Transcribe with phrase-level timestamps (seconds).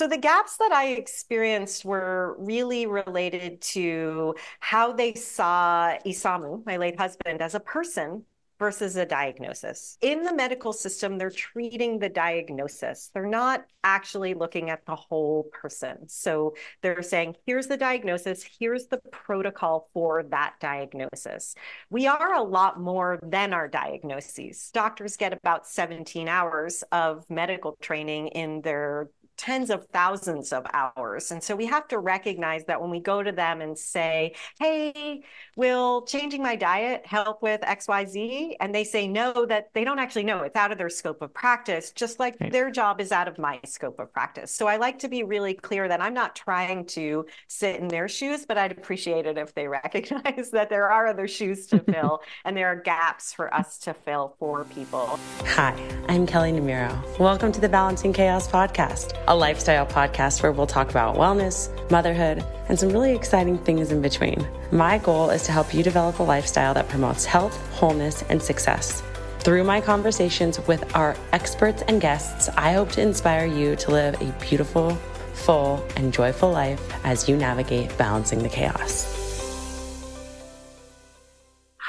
[0.00, 6.78] So the gaps that I experienced were really related to how they saw Isamu, my
[6.78, 8.24] late husband, as a person
[8.58, 9.98] versus a diagnosis.
[10.00, 13.10] In the medical system, they're treating the diagnosis.
[13.12, 16.08] They're not actually looking at the whole person.
[16.08, 21.54] So they're saying, here's the diagnosis, here's the protocol for that diagnosis.
[21.90, 24.70] We are a lot more than our diagnoses.
[24.72, 29.08] Doctors get about 17 hours of medical training in their
[29.40, 31.30] tens of thousands of hours.
[31.30, 35.22] And so we have to recognize that when we go to them and say, hey,
[35.56, 38.56] will changing my diet help with XYZ?
[38.60, 40.42] And they say no, that they don't actually know.
[40.42, 42.52] It's out of their scope of practice, just like right.
[42.52, 44.52] their job is out of my scope of practice.
[44.52, 48.08] So I like to be really clear that I'm not trying to sit in their
[48.08, 52.20] shoes, but I'd appreciate it if they recognize that there are other shoes to fill
[52.44, 55.18] and there are gaps for us to fill for people.
[55.46, 55.74] Hi,
[56.10, 57.18] I'm Kelley Nemiro.
[57.18, 62.44] Welcome to the Balancing Chaos podcast a lifestyle podcast where we'll talk about wellness, motherhood,
[62.68, 64.44] and some really exciting things in between.
[64.72, 69.04] My goal is to help you develop a lifestyle that promotes health, wholeness, and success.
[69.38, 74.20] Through my conversations with our experts and guests, I hope to inspire you to live
[74.20, 74.96] a beautiful,
[75.32, 79.19] full, and joyful life as you navigate balancing the chaos.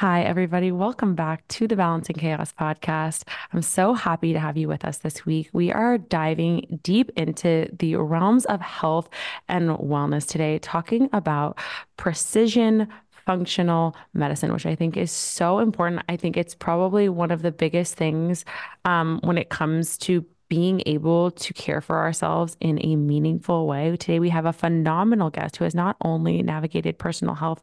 [0.01, 0.71] Hi, everybody.
[0.71, 3.21] Welcome back to the Balancing Chaos podcast.
[3.53, 5.51] I'm so happy to have you with us this week.
[5.53, 9.11] We are diving deep into the realms of health
[9.47, 11.59] and wellness today, talking about
[11.97, 12.87] precision
[13.27, 16.01] functional medicine, which I think is so important.
[16.09, 18.43] I think it's probably one of the biggest things
[18.85, 23.95] um, when it comes to being able to care for ourselves in a meaningful way.
[23.95, 27.61] Today, we have a phenomenal guest who has not only navigated personal health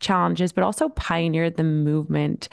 [0.00, 2.48] challenges, but also pioneered the movement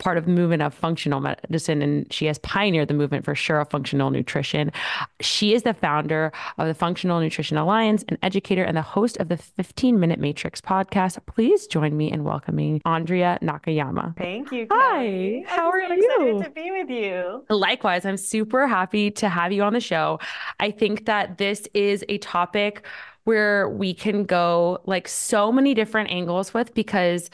[0.00, 3.60] part of the movement of functional medicine and she has pioneered the movement for sure
[3.60, 4.72] of functional nutrition.
[5.20, 9.28] She is the founder of the Functional Nutrition Alliance, an educator and the host of
[9.28, 11.18] the 15 Minute Matrix podcast.
[11.26, 14.16] Please join me in welcoming Andrea Nakayama.
[14.16, 14.66] Thank you.
[14.66, 15.44] Kelley.
[15.46, 16.42] Hi, how I'm are so you?
[16.42, 17.44] to be with you.
[17.48, 20.18] Likewise, I'm super happy to have you on the show.
[20.58, 22.86] I think that this is a topic
[23.24, 27.30] where we can go like so many different angles with because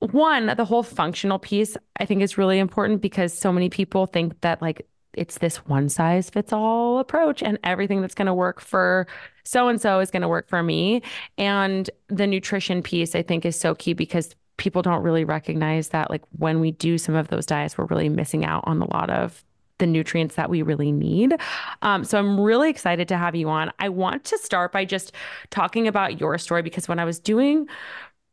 [0.00, 4.40] one, the whole functional piece, I think is really important because so many people think
[4.42, 8.60] that like it's this one size fits all approach and everything that's going to work
[8.60, 9.06] for
[9.44, 11.02] so and so is going to work for me.
[11.38, 16.10] And the nutrition piece, I think, is so key because people don't really recognize that
[16.10, 19.10] like when we do some of those diets, we're really missing out on a lot
[19.10, 19.42] of
[19.78, 21.38] the nutrients that we really need.
[21.82, 23.70] Um, so I'm really excited to have you on.
[23.78, 25.12] I want to start by just
[25.50, 27.66] talking about your story because when I was doing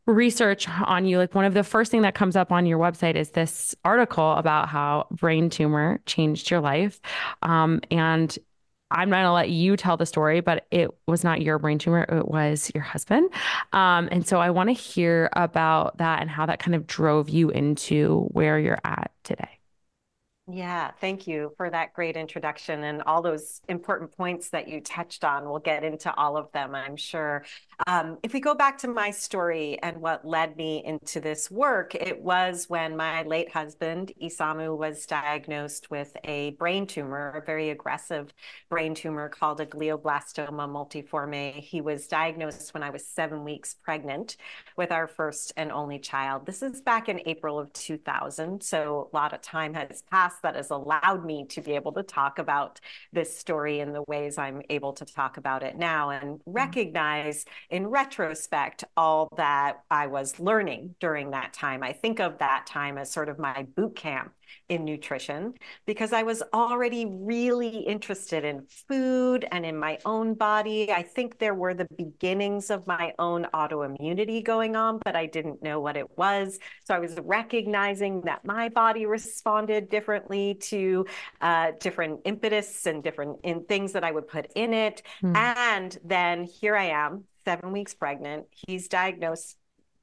[0.05, 3.15] research on you, like one of the first thing that comes up on your website
[3.15, 6.99] is this article about how brain tumor changed your life.
[7.41, 8.37] Um, and
[8.91, 12.03] I'm not to let you tell the story, but it was not your brain tumor.
[12.03, 13.29] It was your husband.
[13.71, 17.29] Um, and so I want to hear about that and how that kind of drove
[17.29, 19.52] you into where you're at today.
[20.51, 25.23] Yeah, thank you for that great introduction and all those important points that you touched
[25.23, 25.45] on.
[25.45, 27.45] We'll get into all of them, I'm sure.
[27.87, 31.95] Um, if we go back to my story and what led me into this work,
[31.95, 37.69] it was when my late husband, Isamu, was diagnosed with a brain tumor, a very
[37.69, 38.33] aggressive
[38.69, 41.53] brain tumor called a glioblastoma multiforme.
[41.53, 44.35] He was diagnosed when I was seven weeks pregnant
[44.75, 46.45] with our first and only child.
[46.45, 50.55] This is back in April of 2000, so a lot of time has passed that
[50.55, 52.79] has allowed me to be able to talk about
[53.11, 56.51] this story in the ways I'm able to talk about it now and mm-hmm.
[56.51, 61.83] recognize in retrospect all that I was learning during that time.
[61.83, 64.33] I think of that time as sort of my boot camp
[64.69, 65.53] in nutrition
[65.85, 70.91] because I was already really interested in food and in my own body.
[70.91, 75.61] I think there were the beginnings of my own autoimmunity going on, but I didn't
[75.61, 76.59] know what it was.
[76.85, 81.05] So I was recognizing that my body responded differently to
[81.41, 85.03] uh, different impetus and different in things that I would put in it.
[85.21, 85.35] Mm.
[85.35, 88.45] And then here I am, seven weeks pregnant.
[88.51, 89.57] He's diagnosed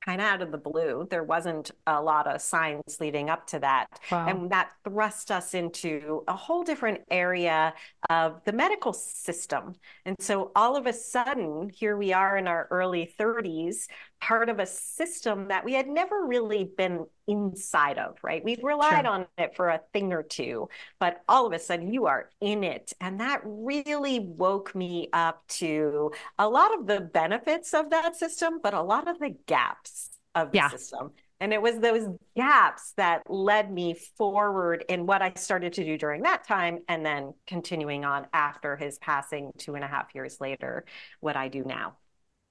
[0.05, 1.07] kind of out of the blue.
[1.11, 3.87] There wasn't a lot of signs leading up to that.
[4.11, 4.27] Wow.
[4.29, 7.75] And that thrust us into a whole different area
[8.09, 9.75] of the medical system.
[10.07, 13.89] And so all of a sudden, here we are in our early 30s,
[14.21, 18.45] part of a system that we had never really been inside of, right?
[18.45, 19.13] We've relied sure.
[19.13, 20.69] on it for a thing or two,
[20.99, 22.93] but all of a sudden you are in it.
[23.01, 28.61] And that really woke me up to a lot of the benefits of that system,
[28.63, 30.69] but a lot of the gaps of the yeah.
[30.69, 32.07] system And it was those
[32.37, 37.05] gaps that led me forward in what I started to do during that time, and
[37.05, 40.85] then continuing on after his passing two and a half years later,
[41.21, 41.97] what I do now.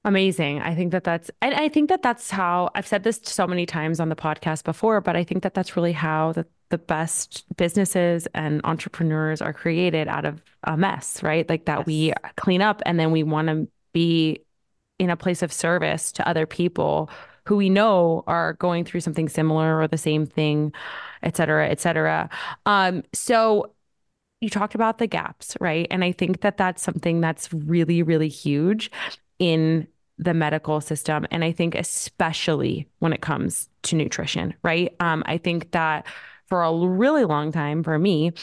[0.05, 0.61] Amazing.
[0.61, 3.65] I think that that's, and I think that that's how I've said this so many
[3.65, 7.43] times on the podcast before, but I think that that's really how the, the best
[7.57, 11.47] businesses and entrepreneurs are created out of a mess, right?
[11.49, 11.87] Like that yes.
[11.87, 14.39] we clean up and then we want to be
[14.99, 17.09] in a place of service to other people
[17.45, 20.71] who we know are going through something similar or the same thing,
[21.23, 22.29] et cetera, et cetera.
[22.65, 23.73] Um, so
[24.39, 25.87] you talked about the gaps, right?
[25.91, 28.91] And I think that that's something that's really, really huge
[29.39, 29.87] in
[30.17, 31.25] the medical system.
[31.31, 34.93] And I think, especially when it comes to nutrition, right?
[34.99, 36.05] Um, I think that
[36.47, 38.33] for a really long time for me,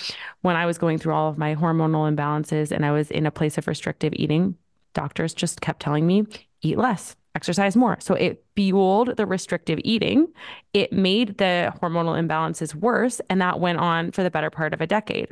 [0.41, 3.31] when I was going through all of my hormonal imbalances and I was in a
[3.31, 4.57] place of restrictive eating,
[4.95, 6.25] doctors just kept telling me,
[6.63, 7.99] eat less, exercise more.
[8.01, 10.29] So it fueled the restrictive eating.
[10.73, 13.21] It made the hormonal imbalances worse.
[13.29, 15.29] And that went on for the better part of a decade.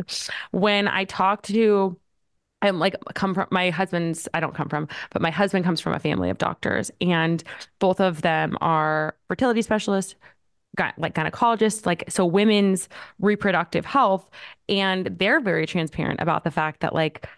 [0.50, 1.96] When I talked to
[2.64, 5.92] I'm like come from my husband's I don't come from, but my husband comes from
[5.92, 7.42] a family of doctors and
[7.78, 10.14] both of them are fertility specialists,
[10.96, 12.88] like gynecologists, like so women's
[13.20, 14.28] reproductive health
[14.68, 17.28] and they're very transparent about the fact that like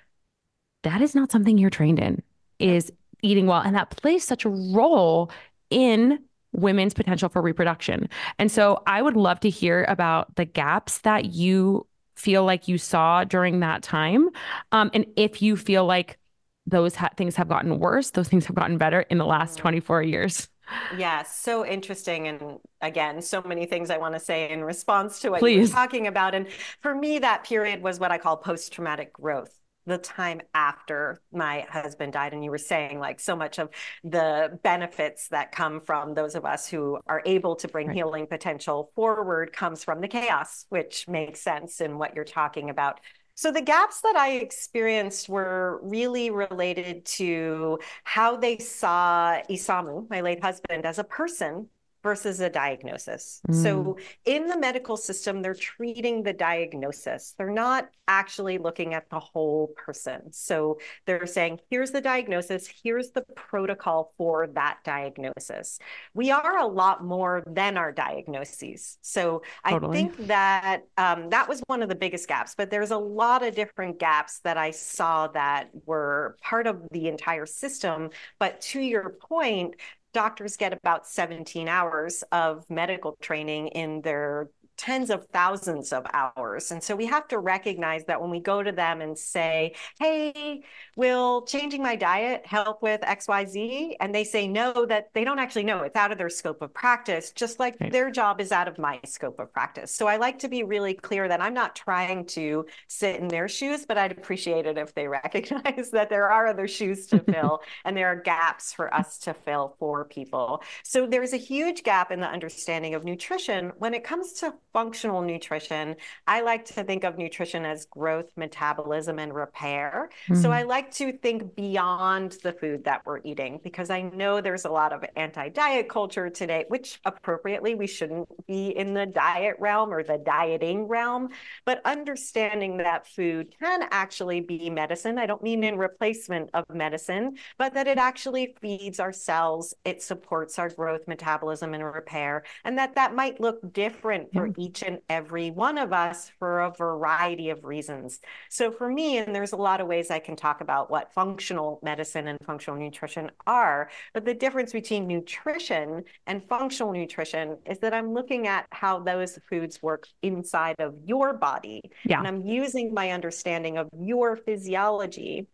[0.82, 2.22] that is not something you're trained in
[2.58, 2.92] is
[3.22, 5.30] eating well and that plays such a role
[5.70, 6.18] in
[6.52, 8.08] women's potential for reproduction.
[8.38, 12.78] And so I would love to hear about the gaps that you feel like you
[12.78, 14.28] saw during that time.
[14.72, 16.18] Um, and if you feel like
[16.66, 19.62] those ha- things have gotten worse, those things have gotten better in the last mm-hmm.
[19.62, 20.48] 24 years.
[20.96, 22.26] Yeah, so interesting.
[22.26, 25.68] And again, so many things I want to say in response to what Please.
[25.68, 26.34] you're talking about.
[26.34, 26.48] And
[26.80, 31.66] for me, that period was what I call post traumatic growth the time after my
[31.70, 33.70] husband died and you were saying like so much of
[34.04, 37.96] the benefits that come from those of us who are able to bring right.
[37.96, 43.00] healing potential forward comes from the chaos which makes sense in what you're talking about
[43.38, 50.22] so the gaps that I experienced were really related to how they saw Isamu, my
[50.22, 51.68] late husband, as a person
[52.06, 53.40] versus a diagnosis.
[53.48, 53.62] Mm.
[53.64, 57.34] So in the medical system, they're treating the diagnosis.
[57.36, 60.32] They're not actually looking at the whole person.
[60.32, 65.80] So they're saying, here's the diagnosis, here's the protocol for that diagnosis.
[66.14, 68.98] We are a lot more than our diagnoses.
[69.02, 69.98] So totally.
[69.98, 73.42] I think that um, that was one of the biggest gaps, but there's a lot
[73.42, 78.10] of different gaps that I saw that were part of the entire system.
[78.38, 79.74] But to your point,
[80.16, 86.70] doctors get about 17 hours of medical training in their tens of thousands of hours.
[86.70, 90.62] And so we have to recognize that when we go to them and say, hey,
[90.96, 93.96] will changing my diet help with XYZ?
[94.00, 95.82] And they say no, that they don't actually know.
[95.82, 97.90] It's out of their scope of practice, just like right.
[97.90, 99.92] their job is out of my scope of practice.
[99.92, 103.48] So I like to be really clear that I'm not trying to sit in their
[103.48, 107.60] shoes, but I'd appreciate it if they recognize that there are other shoes to fill
[107.84, 110.62] and there are gaps for us to fill for people.
[110.84, 115.22] So there's a huge gap in the understanding of nutrition when it comes to functional
[115.22, 115.96] nutrition,
[116.26, 120.10] I like to think of nutrition as growth, metabolism, and repair.
[120.28, 120.42] Mm.
[120.42, 120.68] So I hmm.
[120.68, 124.92] like to think beyond the food that we're eating because I know there's a lot
[124.92, 130.02] of anti diet culture today, which appropriately we shouldn't be in the diet realm or
[130.02, 131.30] the dieting realm.
[131.64, 135.16] But understanding that food can actually be medicine.
[135.16, 140.02] I don't mean in replacement of medicine, but that it actually feeds our cells, it
[140.02, 144.82] supports our growth, metabolism, and repair, and that that might look different for each each
[144.82, 148.18] and every one of us for a variety of reasons.
[148.50, 151.78] So for me, and there's a lot of ways I can talk about what functional
[151.82, 157.94] medicine and functional nutrition are, but the difference between nutrition and functional nutrition is that
[157.94, 161.82] I'm looking at how those foods work inside of your body.
[162.04, 162.18] Yeah.
[162.18, 165.46] And I'm using my understanding of your physiology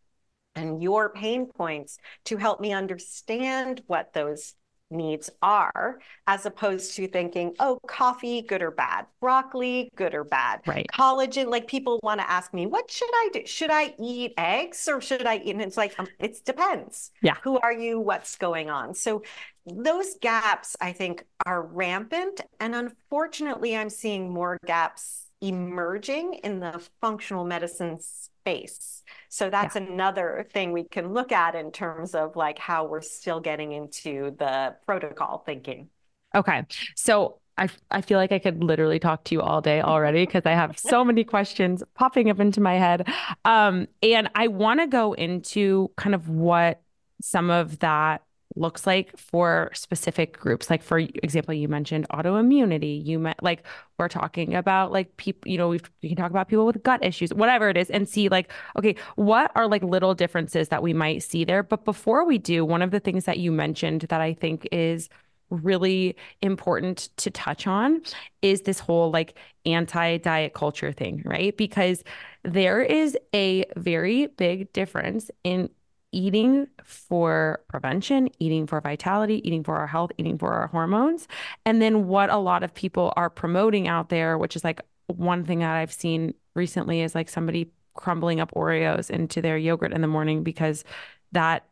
[0.55, 4.55] and your pain points to help me understand what those
[4.93, 10.61] needs are, as opposed to thinking, oh, coffee, good or bad, broccoli, good or bad,
[10.67, 10.87] right?
[10.93, 13.47] Collagen, like people want to ask me, what should I do?
[13.47, 15.51] Should I eat eggs or should I eat?
[15.51, 17.11] And it's like, um, it depends.
[17.23, 17.37] Yeah.
[17.43, 17.99] Who are you?
[17.99, 18.95] What's going on?
[18.95, 19.23] So
[19.67, 22.41] those gaps, I think, are rampant.
[22.61, 27.99] And unfortunately, I'm seeing more gaps emerging in the functional medicine
[28.43, 29.03] space.
[29.29, 29.83] So that's yeah.
[29.83, 34.35] another thing we can look at in terms of like how we're still getting into
[34.39, 35.89] the protocol thinking.
[36.35, 36.65] Okay.
[36.97, 40.43] So I, I feel like I could literally talk to you all day already because
[40.45, 43.07] I have so many questions popping up into my head.
[43.45, 46.83] Um, and I want to go into kind of what
[47.21, 48.23] some of that
[48.57, 50.71] looks like for specific groups.
[50.71, 53.05] Like for example, you mentioned autoimmunity.
[53.05, 53.65] You met like
[53.99, 57.05] we're talking about like people, you know, we we can talk about people with gut
[57.05, 60.93] issues, whatever it is, and see like, okay, what are like little differences that we
[60.93, 61.63] might see there.
[61.63, 65.09] But before we do, one of the things that you mentioned that I think is
[65.51, 68.03] really important to touch on
[68.41, 71.57] is this whole like anti diet culture thing, right?
[71.57, 72.03] Because
[72.43, 75.71] there is a very big difference in
[76.13, 81.27] eating for prevention, eating for vitality, eating for our health, eating for our hormones.
[81.65, 85.45] And then what a lot of people are promoting out there, which is like one
[85.45, 90.01] thing that I've seen recently is like somebody crumbling up Oreos into their yogurt in
[90.01, 90.85] the morning because
[91.33, 91.67] that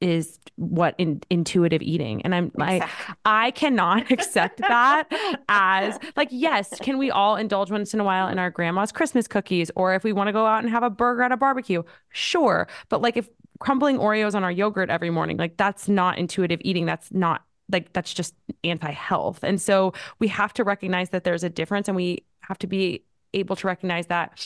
[0.00, 3.14] is what in, intuitive eating and i'm like exactly.
[3.24, 5.08] i cannot accept that
[5.48, 9.26] as like yes can we all indulge once in a while in our grandma's christmas
[9.26, 11.82] cookies or if we want to go out and have a burger at a barbecue
[12.10, 16.60] sure but like if crumbling oreos on our yogurt every morning like that's not intuitive
[16.64, 16.86] eating.
[16.86, 18.34] That's not like that's just
[18.64, 19.40] anti-health.
[19.42, 23.02] And so we have to recognize that there's a difference and we have to be
[23.34, 24.40] able to recognize that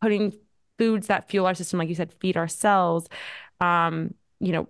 [0.00, 0.32] putting
[0.78, 3.08] foods that fuel our system like you said feed our cells
[3.60, 4.12] um
[4.44, 4.68] you know,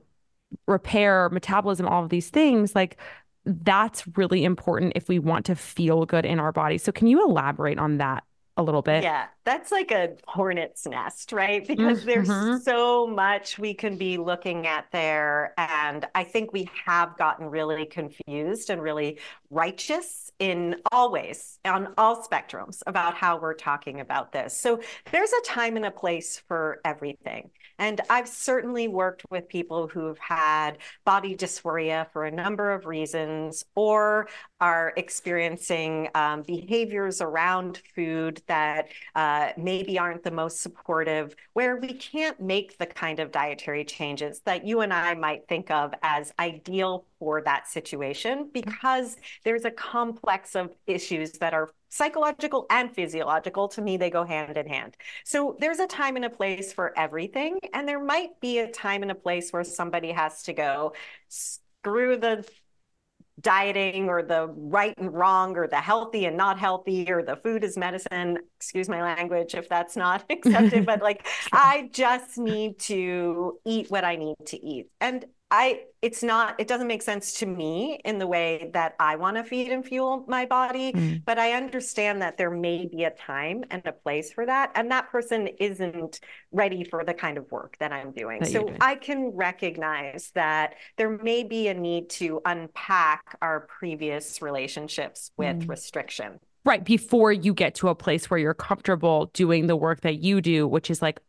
[0.67, 2.97] repair, metabolism, all of these things, like
[3.45, 6.79] that's really important if we want to feel good in our body.
[6.79, 8.25] So, can you elaborate on that
[8.57, 9.03] a little bit?
[9.03, 11.67] Yeah, that's like a hornet's nest, right?
[11.75, 12.25] Because mm-hmm.
[12.25, 15.55] there's so much we can be looking at there.
[15.59, 19.19] And I think we have gotten really confused and really
[19.51, 24.57] righteous in all ways, on all spectrums, about how we're talking about this.
[24.57, 24.81] So
[25.11, 27.51] there's a time and a place for everything.
[27.79, 33.65] And I've certainly worked with people who've had body dysphoria for a number of reasons
[33.75, 34.29] or
[34.61, 41.93] are experiencing um, behaviors around food that uh, maybe aren't the most supportive, where we
[41.93, 46.33] can't make the kind of dietary changes that you and I might think of as
[46.39, 48.49] ideal for that situation mm-hmm.
[48.53, 53.67] because there's a complex of issues that are psychological and physiological.
[53.69, 54.97] To me, they go hand in hand.
[55.25, 57.59] So there's a time and a place for everything.
[57.73, 60.93] And there might be a time and a place where somebody has to go
[61.29, 62.47] screw the
[63.41, 67.65] dieting or the right and wrong or the healthy and not healthy or the food
[67.65, 73.59] is medicine excuse my language if that's not accepted but like i just need to
[73.67, 77.47] eat what i need to eat and I it's not it doesn't make sense to
[77.47, 81.23] me in the way that I want to feed and fuel my body, mm.
[81.25, 84.91] but I understand that there may be a time and a place for that and
[84.91, 86.21] that person isn't
[86.51, 88.41] ready for the kind of work that I'm doing.
[88.41, 88.79] That so doing.
[88.81, 95.61] I can recognize that there may be a need to unpack our previous relationships with
[95.61, 95.69] mm.
[95.69, 96.41] restriction.
[96.65, 100.41] Right, before you get to a place where you're comfortable doing the work that you
[100.41, 101.21] do, which is like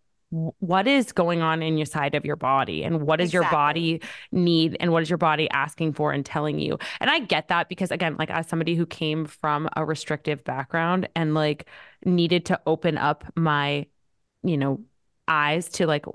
[0.60, 3.46] what is going on in your side of your body and what does exactly.
[3.46, 4.02] your body
[4.32, 7.70] need and what is your body asking for and telling you and i get that
[7.70, 11.68] because again like as somebody who came from a restrictive background and like
[12.04, 13.86] needed to open up my
[14.44, 14.82] you know
[15.28, 16.06] eyes to like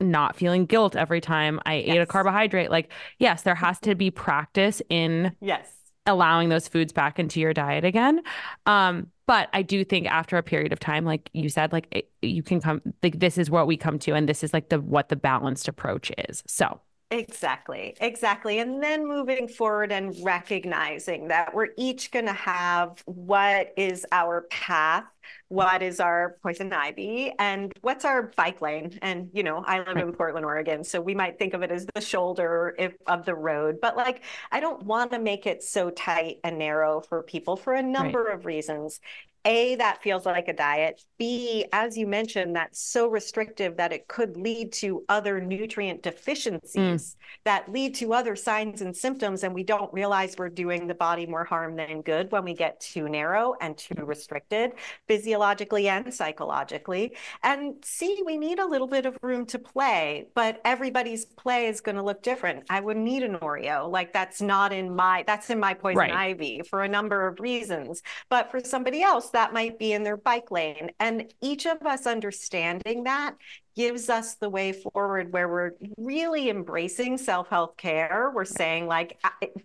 [0.00, 1.94] not feeling guilt every time i yes.
[1.94, 3.90] ate a carbohydrate like yes there has mm-hmm.
[3.90, 5.79] to be practice in yes
[6.10, 8.20] allowing those foods back into your diet again
[8.66, 12.10] um but I do think after a period of time, like you said, like it,
[12.20, 14.80] you can come, like this is what we come to, and this is like the
[14.80, 16.42] what the balanced approach is.
[16.48, 16.80] So
[17.12, 18.60] Exactly, exactly.
[18.60, 24.42] And then moving forward and recognizing that we're each going to have what is our
[24.42, 25.02] path,
[25.48, 28.96] what is our poison ivy, and what's our bike lane.
[29.02, 31.84] And, you know, I live in Portland, Oregon, so we might think of it as
[31.92, 33.80] the shoulder if, of the road.
[33.82, 37.72] But like, I don't want to make it so tight and narrow for people for
[37.72, 38.34] a number right.
[38.36, 39.00] of reasons.
[39.46, 41.02] A, that feels like a diet.
[41.18, 46.74] B, as you mentioned, that's so restrictive that it could lead to other nutrient deficiencies
[46.76, 47.14] mm.
[47.44, 49.42] that lead to other signs and symptoms.
[49.42, 52.80] And we don't realize we're doing the body more harm than good when we get
[52.80, 54.72] too narrow and too restricted,
[55.08, 57.16] physiologically and psychologically.
[57.42, 61.80] And C, we need a little bit of room to play, but everybody's play is
[61.80, 62.64] going to look different.
[62.68, 63.90] I would need an Oreo.
[63.90, 66.12] Like that's not in my, that's in my poison right.
[66.12, 68.02] ivy for a number of reasons.
[68.28, 70.90] But for somebody else, that might be in their bike lane.
[71.00, 73.36] And each of us understanding that
[73.76, 78.30] gives us the way forward where we're really embracing self health care.
[78.34, 79.18] We're saying, like,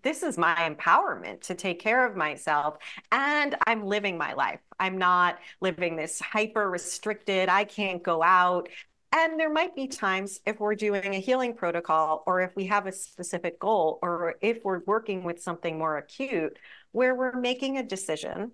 [0.03, 2.77] this is my empowerment to take care of myself,
[3.11, 4.61] and I'm living my life.
[4.79, 8.69] I'm not living this hyper restricted, I can't go out.
[9.11, 12.85] And there might be times if we're doing a healing protocol or if we have
[12.85, 16.57] a specific goal or if we're working with something more acute
[16.91, 18.51] where we're making a decision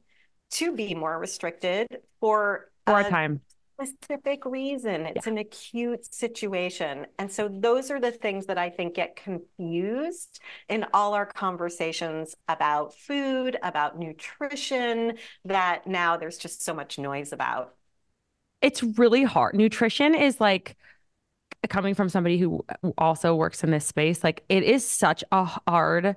[0.51, 1.88] to be more restricted
[2.20, 3.41] for for a time
[3.84, 5.05] specific reason.
[5.05, 5.34] It's yeah.
[5.34, 7.08] an acute situation.
[7.17, 10.39] And so those are the things that I think get confused
[10.70, 17.34] in all our conversations about food, about nutrition, that now there's just so much noise
[17.34, 17.75] about.
[18.62, 19.55] It's really hard.
[19.55, 20.77] Nutrition is like,
[21.70, 22.65] coming from somebody who
[22.98, 26.15] also works in this space, like it is such a hard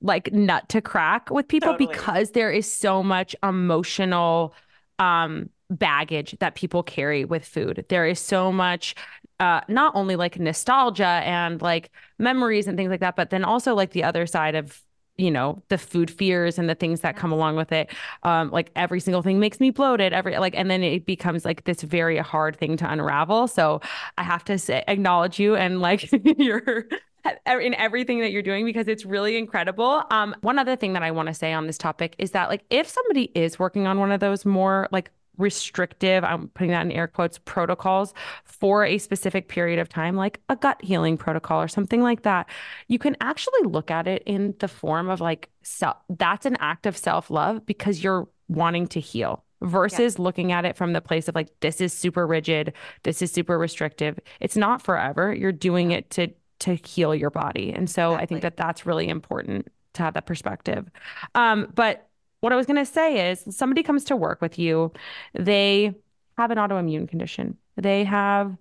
[0.00, 1.92] like nut to crack with people totally.
[1.92, 4.54] because there is so much emotional
[4.98, 7.84] um baggage that people carry with food.
[7.88, 8.94] There is so much
[9.40, 13.74] uh not only like nostalgia and like memories and things like that, but then also
[13.74, 14.82] like the other side of
[15.18, 17.90] you know the food fears and the things that come along with it
[18.22, 21.64] um like every single thing makes me bloated every like and then it becomes like
[21.64, 23.80] this very hard thing to unravel so
[24.16, 26.86] i have to say acknowledge you and like your
[27.46, 30.02] in everything that you're doing because it's really incredible.
[30.10, 32.64] Um, one other thing that I want to say on this topic is that like
[32.70, 36.92] if somebody is working on one of those more like restrictive, I'm putting that in
[36.92, 38.12] air quotes, protocols
[38.44, 42.48] for a specific period of time, like a gut healing protocol or something like that,
[42.88, 46.86] you can actually look at it in the form of like, self, that's an act
[46.86, 50.22] of self love because you're wanting to heal versus yeah.
[50.22, 52.72] looking at it from the place of like, this is super rigid,
[53.04, 54.18] this is super restrictive.
[54.40, 55.32] It's not forever.
[55.34, 56.28] You're doing it to
[56.60, 57.72] to heal your body.
[57.72, 58.22] And so exactly.
[58.22, 60.88] I think that that's really important to have that perspective.
[61.34, 62.08] Um, but
[62.40, 64.92] what I was going to say is somebody comes to work with you,
[65.34, 65.94] they
[66.36, 68.56] have an autoimmune condition, they have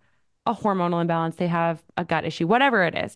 [0.45, 3.15] a hormonal imbalance, they have a gut issue, whatever it is.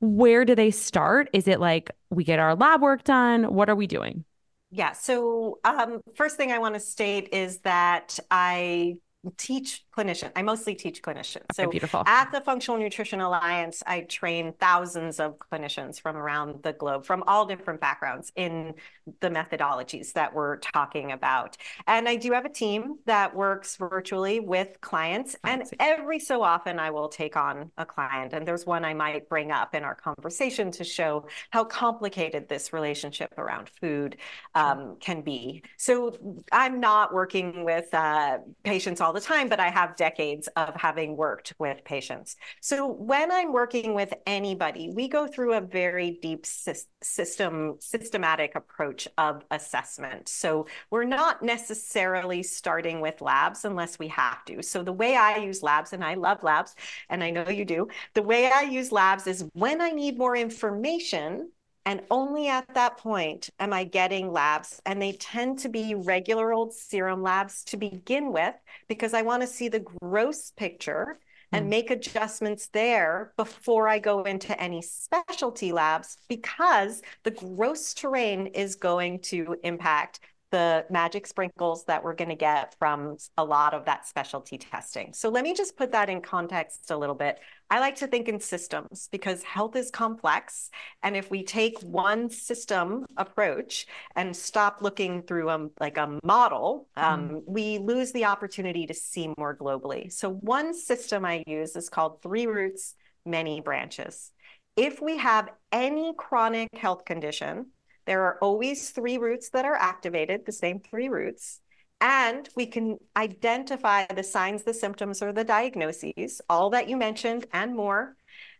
[0.00, 1.28] Where do they start?
[1.32, 3.54] Is it like we get our lab work done?
[3.54, 4.24] What are we doing?
[4.70, 4.92] Yeah.
[4.92, 8.96] So, um, first thing I want to state is that I
[9.36, 10.30] teach clinician.
[10.36, 11.44] I mostly teach clinicians.
[11.54, 12.02] So okay, beautiful.
[12.06, 17.24] at the Functional Nutrition Alliance, I train thousands of clinicians from around the globe, from
[17.26, 18.74] all different backgrounds in
[19.20, 21.56] the methodologies that we're talking about.
[21.86, 25.34] And I do have a team that works virtually with clients.
[25.44, 28.32] And every so often I will take on a client.
[28.32, 32.72] And there's one I might bring up in our conversation to show how complicated this
[32.72, 34.16] relationship around food
[34.54, 35.62] um, can be.
[35.76, 36.16] So
[36.52, 40.74] I'm not working with uh, patients all the time, but I have have decades of
[40.76, 42.36] having worked with patients.
[42.60, 49.08] So when I'm working with anybody, we go through a very deep system, systematic approach
[49.16, 50.28] of assessment.
[50.28, 54.62] So we're not necessarily starting with labs unless we have to.
[54.62, 56.74] So the way I use labs, and I love labs,
[57.08, 60.36] and I know you do, the way I use labs is when I need more
[60.36, 61.50] information,
[61.86, 64.80] and only at that point am I getting labs.
[64.84, 68.54] And they tend to be regular old serum labs to begin with,
[68.88, 71.18] because I want to see the gross picture
[71.52, 71.70] and hmm.
[71.70, 78.76] make adjustments there before I go into any specialty labs, because the gross terrain is
[78.76, 83.84] going to impact the magic sprinkles that we're going to get from a lot of
[83.84, 85.12] that specialty testing.
[85.12, 87.38] So let me just put that in context a little bit.
[87.70, 90.70] I like to think in systems because health is complex.
[91.02, 93.86] And if we take one system approach
[94.16, 97.42] and stop looking through a, like a model, um, mm.
[97.46, 100.12] we lose the opportunity to see more globally.
[100.12, 104.32] So one system I use is called three roots, many branches.
[104.76, 107.66] If we have any chronic health condition,
[108.10, 111.60] there are always three roots that are activated, the same three roots.
[112.00, 117.46] And we can identify the signs, the symptoms, or the diagnoses, all that you mentioned
[117.52, 118.16] and more,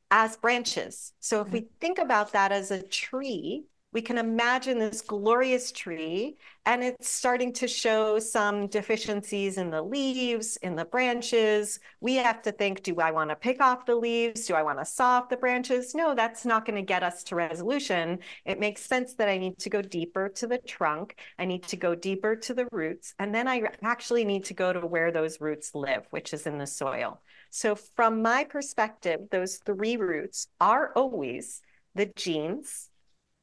[0.08, 1.14] as branches.
[1.18, 1.74] So if we mm-hmm.
[1.80, 7.52] think about that as a tree, we can imagine this glorious tree and it's starting
[7.54, 11.80] to show some deficiencies in the leaves, in the branches.
[12.00, 14.46] We have to think, do I want to pick off the leaves?
[14.46, 15.92] Do I want to saw off the branches?
[15.94, 18.20] No, that's not going to get us to resolution.
[18.44, 21.16] It makes sense that I need to go deeper to the trunk.
[21.38, 23.14] I need to go deeper to the roots.
[23.18, 26.58] And then I actually need to go to where those roots live, which is in
[26.58, 27.20] the soil.
[27.50, 31.62] So from my perspective, those three roots are always
[31.96, 32.89] the genes,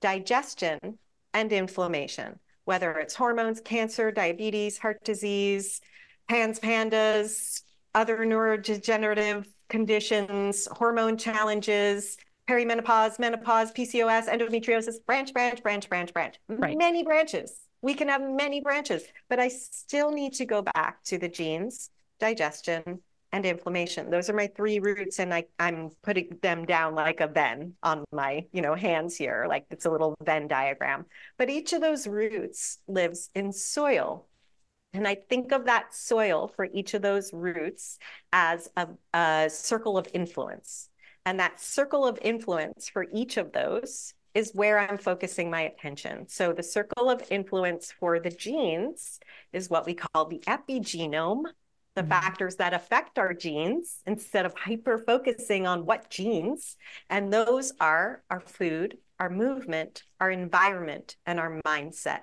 [0.01, 0.97] digestion,
[1.33, 5.81] and inflammation, whether it's hormones, cancer, diabetes, heart disease,
[6.27, 12.17] PANS, PANDAS, other neurodegenerative conditions, hormone challenges,
[12.49, 16.35] perimenopause, menopause, PCOS, endometriosis, branch, branch, branch, branch, branch.
[16.47, 16.77] Right.
[16.77, 17.59] Many branches.
[17.81, 21.89] We can have many branches, but I still need to go back to the genes,
[22.19, 23.01] digestion,
[23.37, 24.09] and inflammation.
[24.09, 28.03] Those are my three roots, and I, I'm putting them down like a Venn on
[28.11, 31.05] my, you know, hands here, like it's a little Venn diagram.
[31.37, 34.27] But each of those roots lives in soil.
[34.93, 37.99] And I think of that soil for each of those roots
[38.33, 40.89] as a, a circle of influence.
[41.25, 46.27] And that circle of influence for each of those is where I'm focusing my attention.
[46.27, 49.19] So the circle of influence for the genes
[49.53, 51.43] is what we call the epigenome
[51.97, 52.11] the mm-hmm.
[52.11, 56.77] factors that affect our genes instead of hyper focusing on what genes.
[57.09, 62.21] And those are our food, our movement, our environment, and our mindset.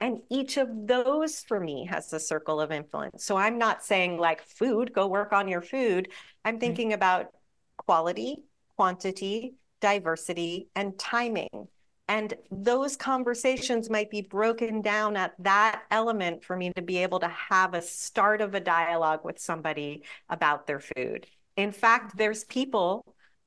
[0.00, 3.24] And each of those for me has a circle of influence.
[3.24, 6.08] So I'm not saying like food, go work on your food.
[6.44, 7.30] I'm thinking about
[7.78, 8.44] quality,
[8.76, 11.68] quantity, diversity, and timing.
[12.08, 17.18] And those conversations might be broken down at that element for me to be able
[17.20, 21.26] to have a start of a dialogue with somebody about their food.
[21.56, 23.04] In fact, there's people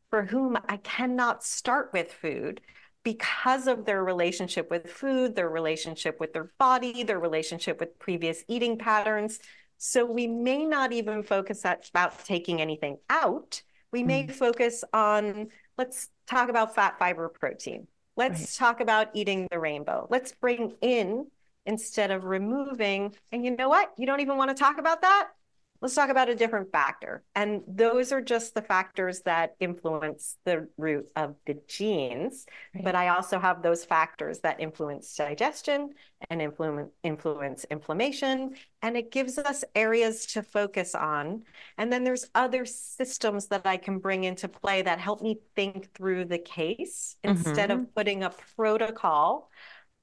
[0.09, 2.59] for whom I cannot start with food
[3.03, 8.43] because of their relationship with food, their relationship with their body, their relationship with previous
[8.49, 9.39] eating patterns.
[9.77, 13.61] So we may not even focus about taking anything out.
[13.91, 14.31] We may mm.
[14.31, 17.87] focus on, let's talk about fat, fiber, protein.
[18.19, 18.67] Let's right.
[18.67, 20.05] talk about eating the rainbow.
[20.09, 21.27] Let's bring in
[21.65, 23.15] instead of removing.
[23.31, 23.93] And you know what?
[23.97, 25.29] You don't even want to talk about that?
[25.81, 27.23] Let's talk about a different factor.
[27.35, 32.45] And those are just the factors that influence the root of the genes.
[32.75, 32.83] Right.
[32.83, 35.91] But I also have those factors that influence digestion
[36.29, 38.55] and influence, influence inflammation.
[38.81, 41.43] And it gives us areas to focus on.
[41.77, 45.93] And then there's other systems that I can bring into play that help me think
[45.93, 47.37] through the case mm-hmm.
[47.37, 49.49] instead of putting a protocol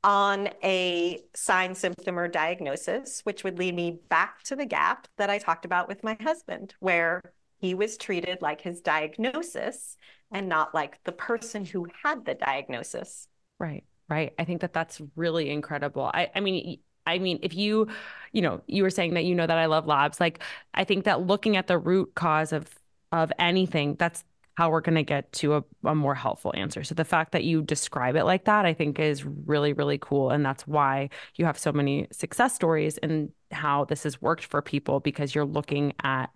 [0.04, 5.30] on a sign, symptom, or diagnosis, which would lead me back to the gap that
[5.30, 7.22] I talked about with my husband, where
[7.58, 9.96] he was treated like his diagnosis
[10.30, 13.28] and not like the person who had the diagnosis.
[13.58, 14.32] Right, right.
[14.38, 16.10] I think that that's really incredible.
[16.12, 17.88] I, I mean, I mean, if you,
[18.32, 20.20] you know, you were saying that you know that I love labs.
[20.20, 20.40] Like,
[20.74, 22.68] I think that looking at the root cause of
[23.12, 24.24] of anything, that's
[24.56, 26.82] how we're going to get to a, a more helpful answer.
[26.82, 30.30] So the fact that you describe it like that, I think is really, really cool.
[30.30, 34.62] And that's why you have so many success stories and how this has worked for
[34.62, 36.30] people because you're looking at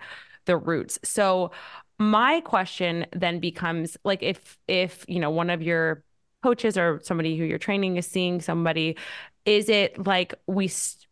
[0.45, 0.99] the roots.
[1.03, 1.51] So
[1.99, 6.03] my question then becomes like if if you know one of your
[6.43, 8.97] coaches or somebody who you're training is seeing somebody
[9.45, 10.71] is it like we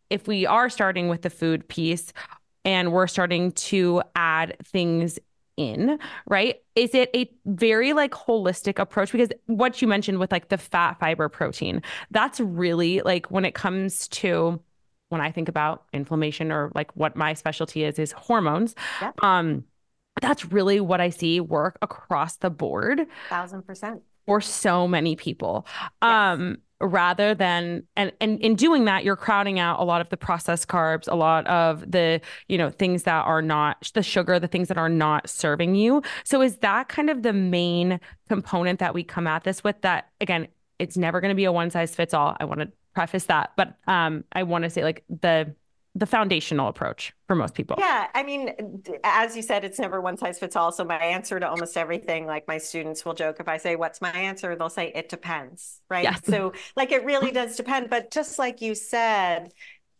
[0.08, 2.12] if we are starting with the food piece
[2.64, 5.18] and we're starting to add things
[5.58, 6.62] in, right?
[6.76, 9.12] Is it a very like holistic approach?
[9.12, 13.54] Because what you mentioned with like the fat fiber protein, that's really like when it
[13.54, 14.60] comes to
[15.10, 18.74] when I think about inflammation or like what my specialty is, is hormones.
[19.22, 19.64] Um,
[20.20, 23.06] that's really what I see work across the board.
[23.28, 24.02] Thousand percent.
[24.26, 25.66] For so many people.
[25.80, 25.90] Yes.
[26.02, 30.16] Um, rather than and and in doing that you're crowding out a lot of the
[30.16, 34.46] processed carbs a lot of the you know things that are not the sugar the
[34.46, 36.02] things that are not serving you.
[36.24, 40.10] So is that kind of the main component that we come at this with that
[40.20, 42.36] again it's never going to be a one size fits all.
[42.38, 45.54] I want to preface that but um i want to say like the
[45.98, 47.76] the foundational approach for most people.
[47.78, 50.70] Yeah, I mean, as you said, it's never one size fits all.
[50.70, 54.00] So my answer to almost everything, like my students will joke if I say, "What's
[54.00, 56.04] my answer?" They'll say, "It depends." Right.
[56.04, 56.20] Yes.
[56.24, 57.90] So like it really does depend.
[57.90, 59.52] But just like you said,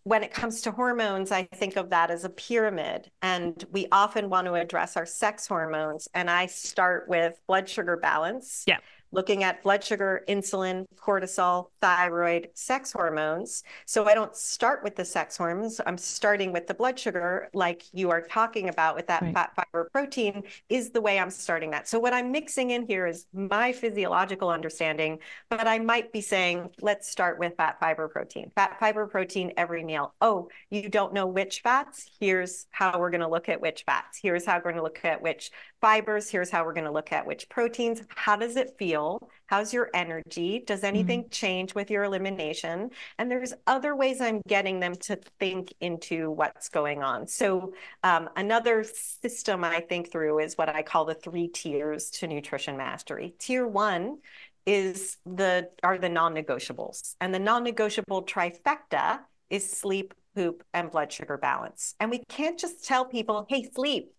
[0.05, 3.11] when it comes to hormones, I think of that as a pyramid.
[3.21, 6.09] And we often want to address our sex hormones.
[6.15, 8.65] And I start with blood sugar balance.
[8.67, 8.79] Yeah
[9.11, 13.63] looking at blood sugar, insulin, cortisol, thyroid, sex hormones.
[13.87, 15.81] So I don't start with the sex hormones.
[15.87, 19.35] I'm starting with the blood sugar, like you are talking about with that right.
[19.35, 21.89] fat, fiber, protein, is the way I'm starting that.
[21.89, 25.19] So what I'm mixing in here is my physiological understanding,
[25.49, 28.51] but I might be saying, let's start with fat, fiber, protein.
[28.55, 30.15] Fat, fiber, protein every meal.
[30.21, 32.11] Oh, you don't know which fats?
[32.21, 34.19] Here's how we're going to look at which fats.
[34.23, 36.29] Here's how we're going to look at which fibers.
[36.29, 38.03] Here's how we're going to look at which proteins.
[38.09, 38.98] How does it feel?
[39.47, 40.63] How's your energy?
[40.67, 41.31] Does anything mm-hmm.
[41.31, 42.91] change with your elimination?
[43.19, 47.27] And there's other ways I'm getting them to think into what's going on.
[47.27, 52.27] So um, another system I think through is what I call the three tiers to
[52.27, 53.35] nutrition mastery.
[53.39, 54.19] Tier one
[54.67, 61.39] is the are the non-negotiables, and the non-negotiable trifecta is sleep, poop, and blood sugar
[61.39, 61.95] balance.
[61.99, 64.13] And we can't just tell people, "Hey, sleep."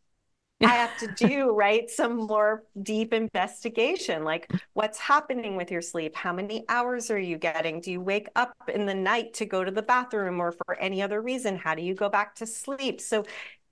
[0.62, 1.90] I have to do, right?
[1.90, 6.16] Some more deep investigation, like what's happening with your sleep?
[6.16, 7.80] How many hours are you getting?
[7.80, 11.02] Do you wake up in the night to go to the bathroom or for any
[11.02, 11.56] other reason?
[11.56, 13.00] How do you go back to sleep?
[13.00, 13.24] So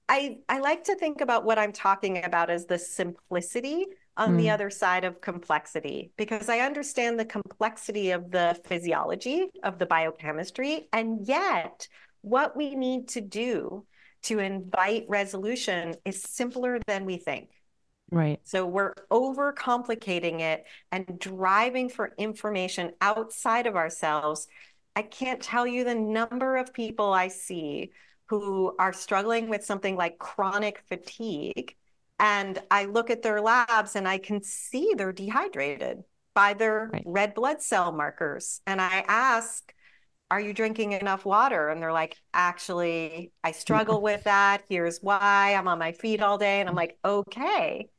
[0.08, 4.38] I, I like to think about what I'm talking about as the simplicity on mm.
[4.38, 9.86] the other side of complexity, because I understand the complexity of the physiology, of the
[9.86, 11.88] biochemistry, and yet
[12.22, 13.86] what we need to do
[14.24, 17.50] to invite resolution is simpler than we think.
[18.10, 18.40] Right.
[18.44, 24.48] So we're overcomplicating it and driving for information outside of ourselves.
[24.96, 27.92] I can't tell you the number of people I see
[28.26, 31.76] who are struggling with something like chronic fatigue.
[32.20, 36.04] And I look at their labs and I can see they're dehydrated
[36.34, 37.04] by their right.
[37.06, 38.62] red blood cell markers.
[38.66, 39.74] And I ask,
[40.30, 41.70] are you drinking enough water?
[41.70, 44.64] And they're like, actually, I struggle with that.
[44.70, 46.60] Here's why I'm on my feet all day.
[46.60, 47.90] And I'm like, okay,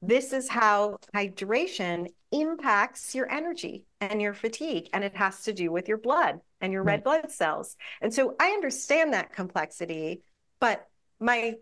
[0.00, 4.88] this is how hydration impacts your energy and your fatigue.
[4.92, 7.76] And it has to do with your blood and your red blood cells.
[8.00, 10.22] And so I understand that complexity,
[10.60, 10.86] but
[11.20, 11.54] my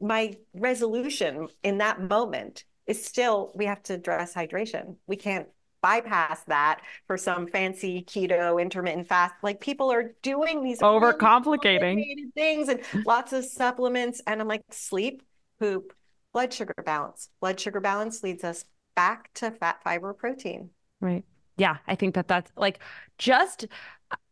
[0.00, 4.96] my resolution in that moment is still we have to address hydration.
[5.06, 5.48] We can't
[5.84, 9.34] bypass that for some fancy keto intermittent fast.
[9.42, 14.22] Like people are doing these overcomplicating really things and lots of supplements.
[14.26, 15.22] And I'm like, sleep,
[15.60, 15.92] poop,
[16.32, 17.28] blood sugar balance.
[17.38, 18.64] Blood sugar balance leads us
[18.96, 20.70] back to fat, fiber, protein.
[21.02, 21.26] Right.
[21.58, 21.76] Yeah.
[21.86, 22.78] I think that that's like
[23.18, 23.66] just,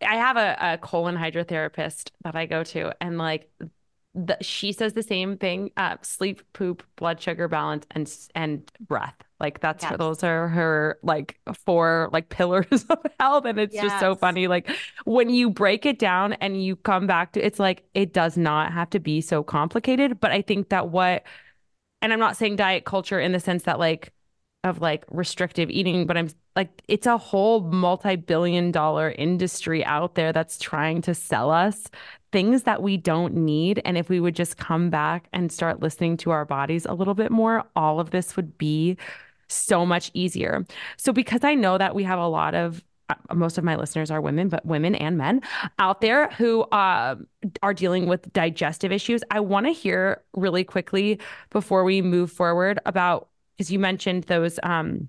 [0.01, 3.51] I have a, a colon hydrotherapist that I go to, and like
[4.15, 9.15] the, she says the same thing uh, sleep poop blood sugar balance and and breath
[9.41, 9.95] like that's yes.
[9.97, 13.85] those are her like four like pillars of health and it's yes.
[13.85, 14.69] just so funny like
[15.05, 18.73] when you break it down and you come back to it's like it does not
[18.73, 21.23] have to be so complicated but i think that what
[22.03, 24.13] and i'm not saying diet culture in the sense that like
[24.65, 30.15] of like restrictive eating, but I'm like, it's a whole multi billion dollar industry out
[30.15, 31.89] there that's trying to sell us
[32.33, 33.81] things that we don't need.
[33.85, 37.15] And if we would just come back and start listening to our bodies a little
[37.15, 38.97] bit more, all of this would be
[39.49, 40.67] so much easier.
[40.97, 44.11] So, because I know that we have a lot of uh, most of my listeners
[44.11, 45.43] are women, but women and men
[45.79, 47.17] out there who uh,
[47.63, 49.23] are dealing with digestive issues.
[49.31, 51.19] I want to hear really quickly
[51.51, 55.09] before we move forward about because you mentioned those um,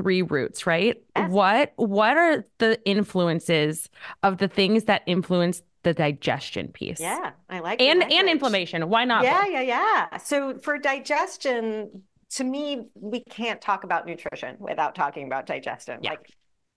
[0.00, 1.00] three roots, right?
[1.16, 1.30] Yes.
[1.30, 3.88] What what are the influences
[4.22, 7.00] of the things that influence the digestion piece?
[7.00, 8.88] Yeah, I like and and inflammation.
[8.88, 9.24] Why not?
[9.24, 10.16] Yeah, yeah, yeah.
[10.18, 16.00] So for digestion, to me, we can't talk about nutrition without talking about digestion.
[16.02, 16.10] Yeah.
[16.10, 16.30] Like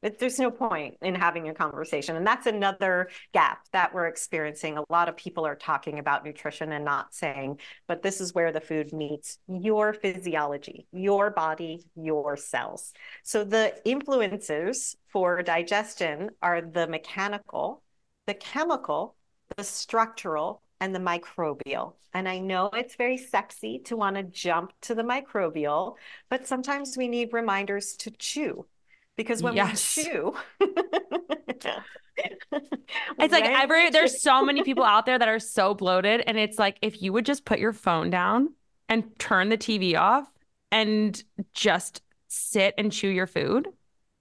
[0.04, 2.16] there's no point in having a conversation.
[2.16, 4.78] And that's another gap that we're experiencing.
[4.78, 8.52] A lot of people are talking about nutrition and not saying, but this is where
[8.52, 12.94] the food meets your physiology, your body, your cells.
[13.24, 17.82] So the influences for digestion are the mechanical,
[18.28, 19.16] the chemical,
[19.56, 21.94] the structural, and the microbial.
[22.14, 25.96] And I know it's very sexy to want to jump to the microbial,
[26.30, 28.66] but sometimes we need reminders to chew
[29.18, 29.98] because when yes.
[29.98, 30.36] we chew
[33.20, 36.60] it's like every there's so many people out there that are so bloated and it's
[36.60, 38.54] like if you would just put your phone down
[38.90, 40.28] and turn the TV off
[40.72, 41.24] and
[41.54, 43.68] just sit and chew your food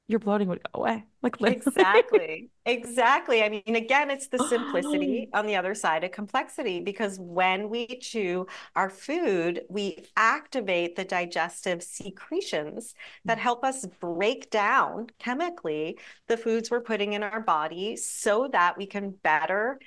[0.09, 1.05] your bloating would go away.
[1.23, 1.63] Like literally.
[1.65, 3.43] exactly, exactly.
[3.43, 7.87] I mean, again, it's the simplicity on the other side of complexity because when we
[8.01, 13.43] chew our food, we activate the digestive secretions that mm.
[13.43, 18.87] help us break down chemically the foods we're putting in our body so that we
[18.87, 19.79] can better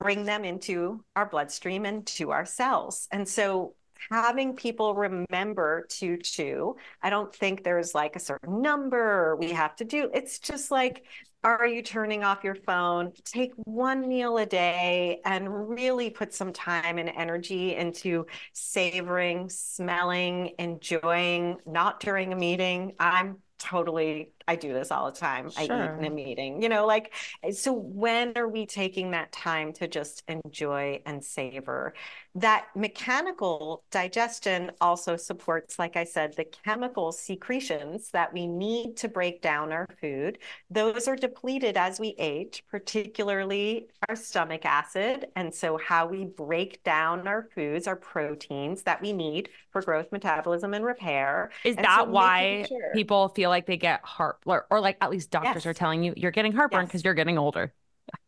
[0.00, 3.06] bring them into our bloodstream and to our cells.
[3.12, 3.74] And so
[4.10, 6.76] having people remember to chew.
[7.02, 10.10] I don't think there's like a certain number we have to do.
[10.14, 11.04] It's just like,
[11.44, 13.12] are you turning off your phone?
[13.24, 20.52] Take one meal a day and really put some time and energy into savoring, smelling,
[20.60, 22.94] enjoying, not during a meeting.
[23.00, 25.50] I'm totally I do this all the time.
[25.50, 25.60] Sure.
[25.60, 29.32] I eat in a meeting, you know, like, eh, so when are we taking that
[29.32, 31.94] time to just enjoy and savor?
[32.34, 39.08] That mechanical digestion also supports, like I said, the chemical secretions that we need to
[39.08, 40.38] break down our food.
[40.70, 45.26] Those are depleted as we age, particularly our stomach acid.
[45.36, 50.10] And so, how we break down our foods, our proteins that we need for growth,
[50.10, 51.50] metabolism, and repair.
[51.64, 52.92] Is and that so why sure.
[52.94, 55.66] people feel like they get heart or, or like at least doctors yes.
[55.66, 57.04] are telling you you're getting heartburn because yes.
[57.04, 57.72] you're getting older.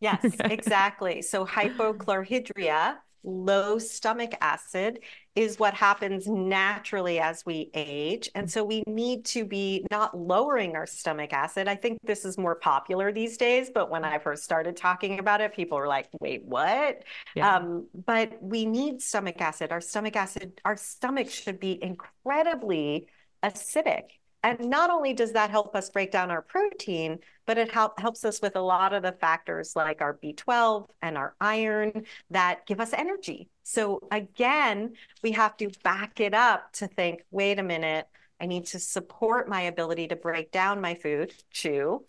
[0.01, 1.23] Yes, exactly.
[1.23, 5.01] So hypochlorhydria, low stomach acid,
[5.35, 8.31] is what happens naturally as we age.
[8.35, 11.67] And so we need to be not lowering our stomach acid.
[11.67, 15.41] I think this is more popular these days, but when I first started talking about
[15.41, 17.03] it, people were like, wait, what?
[17.35, 17.57] Yeah.
[17.57, 19.73] Um, but we need stomach acid.
[19.73, 23.09] Our stomach acid, our stomach should be incredibly
[23.43, 24.05] acidic.
[24.45, 28.27] And not only does that help us break down our protein, but it help, helps
[28.27, 32.79] us with a lot of the factors like our B12 and our iron that give
[32.79, 33.49] us energy.
[33.63, 38.07] So again, we have to back it up to think, wait a minute,
[38.39, 42.05] I need to support my ability to break down my food, chew,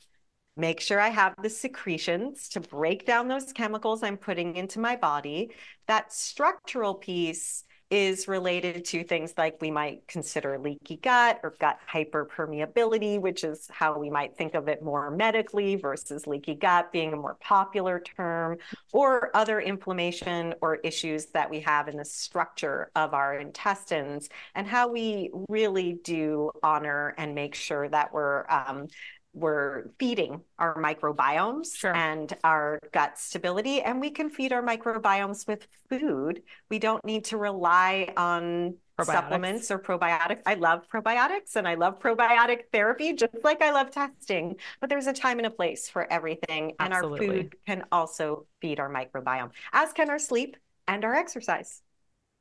[0.58, 4.98] make sure I have the secretions to break down those chemicals I'm putting into my
[4.98, 5.52] body.
[5.88, 11.78] That structural piece is related to things like we might consider leaky gut or gut
[11.92, 17.14] hyperpermeability, which is how we might think of it more medically versus leaky gut being
[17.14, 18.58] a more popular term,
[18.92, 24.66] or other inflammation or issues that we have in the structure of our intestines, and
[24.66, 28.88] how we really do honor and make sure that we're um,
[29.36, 31.94] we're feeding our microbiomes sure.
[31.94, 37.26] and our gut stability and we can feed our microbiomes with food we don't need
[37.26, 43.36] to rely on supplements or probiotics i love probiotics and i love probiotic therapy just
[43.44, 47.26] like i love testing but there's a time and a place for everything Absolutely.
[47.28, 50.56] and our food can also feed our microbiome as can our sleep
[50.88, 51.82] and our exercise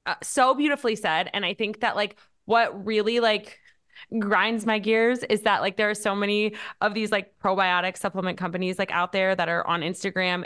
[0.06, 3.58] uh, so beautifully said and i think that like what really like
[4.18, 8.38] grinds my gears is that like there are so many of these like probiotic supplement
[8.38, 10.44] companies like out there that are on Instagram.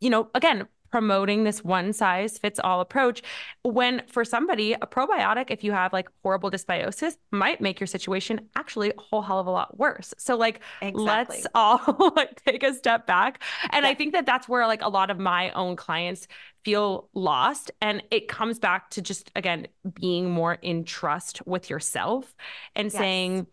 [0.00, 3.22] You know again promoting this one size fits all approach
[3.64, 8.40] when for somebody a probiotic if you have like horrible dysbiosis might make your situation
[8.56, 11.36] actually a whole hell of a lot worse so like exactly.
[11.36, 13.90] let's all like take a step back and yeah.
[13.90, 16.28] i think that that's where like a lot of my own clients
[16.64, 19.66] feel lost and it comes back to just again
[20.00, 22.34] being more in trust with yourself
[22.74, 22.94] and yes.
[22.94, 23.46] saying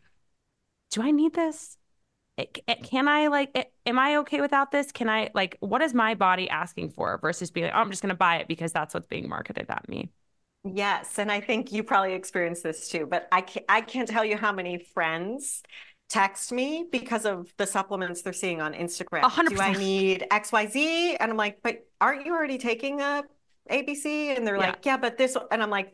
[0.91, 1.77] do i need this
[2.37, 4.91] Eh, eh, can I like, eh, am I okay without this?
[4.91, 8.01] Can I like, what is my body asking for versus being like, oh, I'm just
[8.01, 10.09] going to buy it because that's what's being marketed at me.
[10.63, 11.19] Yes.
[11.19, 14.37] And I think you probably experienced this too, but I can't, I can't tell you
[14.37, 15.61] how many friends
[16.09, 19.23] text me because of the supplements they're seeing on Instagram.
[19.23, 19.49] 100%.
[19.49, 21.17] Do I need XYZ?
[21.19, 23.23] And I'm like, but aren't you already taking a
[23.69, 24.35] ABC?
[24.35, 24.67] And they're yeah.
[24.67, 25.93] like, yeah, but this, and I'm like,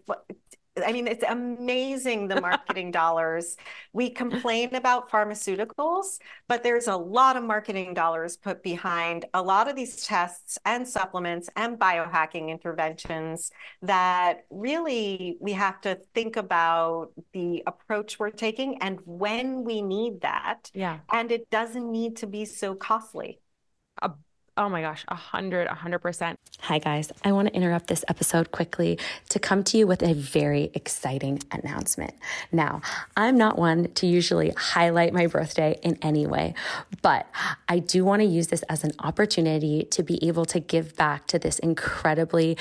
[0.86, 3.58] I mean, it's amazing the marketing dollars.
[3.94, 9.70] We complain about pharmaceuticals, but there's a lot of marketing dollars put behind a lot
[9.70, 17.10] of these tests and supplements and biohacking interventions that really we have to think about
[17.34, 20.72] the approach we're taking and when we need that.
[20.74, 21.00] Yeah.
[21.12, 23.40] And it doesn't need to be so costly.
[24.60, 26.38] Oh my gosh, a hundred, a hundred percent.
[26.60, 30.14] Hi guys, I want to interrupt this episode quickly to come to you with a
[30.14, 32.14] very exciting announcement.
[32.52, 32.82] Now,
[33.16, 36.56] I'm not one to usually highlight my birthday in any way,
[37.02, 37.26] but
[37.70, 41.26] I do want to use this as an opportunity to be able to give back
[41.28, 42.58] to this incredibly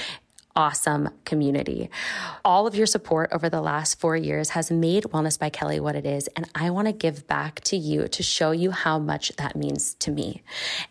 [0.59, 1.89] awesome community.
[2.45, 5.95] All of your support over the last four years has made Wellness by Kelley what
[5.95, 6.27] it is.
[6.35, 9.95] And I want to give back to you to show you how much that means
[10.01, 10.43] to me.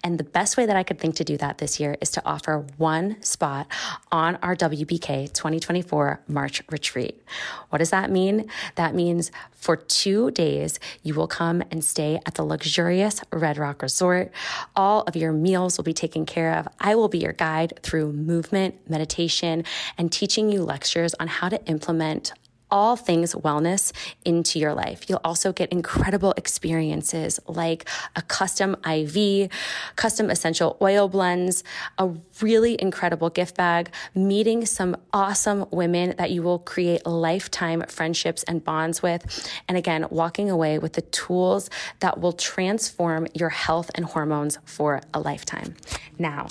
[0.05, 2.25] And the best way that I could think to do that this year is to
[2.25, 3.67] offer one spot
[4.09, 7.21] on our WBK 2024 March retreat.
[7.69, 8.49] What does that mean?
[8.75, 13.81] That means for two days, you will come and stay at the luxurious Red Rock
[13.81, 14.31] Resort.
[14.77, 16.69] All of your meals will be taken care of.
[16.79, 19.56] I will be your guide through movement, meditation,
[19.97, 22.33] and teaching you lectures on how to implement
[22.69, 23.91] all things wellness
[24.25, 25.09] into your life.
[25.09, 29.49] You'll also get incredible experiences like a custom IV,
[29.95, 31.63] custom essential oil blends,
[31.97, 32.09] a
[32.41, 38.63] really incredible gift bag, meeting some awesome women that you will create lifetime friendships and
[38.63, 39.49] bonds with.
[39.67, 45.01] And again, walking away with the tools that will transform your health and hormones for
[45.13, 45.75] a lifetime.
[46.19, 46.47] Now,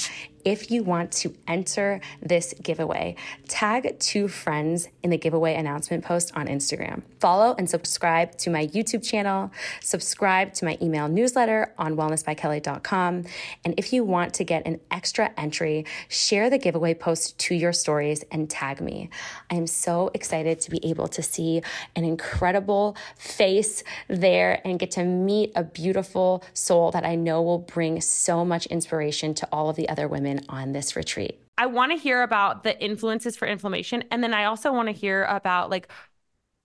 [0.47, 3.17] if you want to enter this giveaway,
[3.49, 7.03] tag two friends in the giveaway announcement post on Instagram.
[7.19, 9.51] Follow and subscribe to my YouTube channel,
[9.83, 13.25] subscribe to my email newsletter on wellnessbykelley.com.
[13.65, 17.73] And if you want to get an extra entry, share the giveaway post to your
[17.73, 19.11] stories and tag me.
[19.51, 21.61] I am so excited to be able to see
[21.97, 27.59] an incredible face there and get to meet a beautiful soul that I know will
[27.59, 31.41] bring so much inspiration to all of the other women on this retreat.
[31.59, 34.05] I want to hear about the influences for inflammation.
[34.11, 35.91] And then I also want to hear about like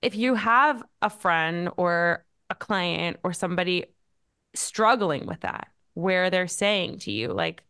[0.01, 3.85] if you have a friend or a client or somebody
[4.55, 7.63] struggling with that, where they're saying to you, like,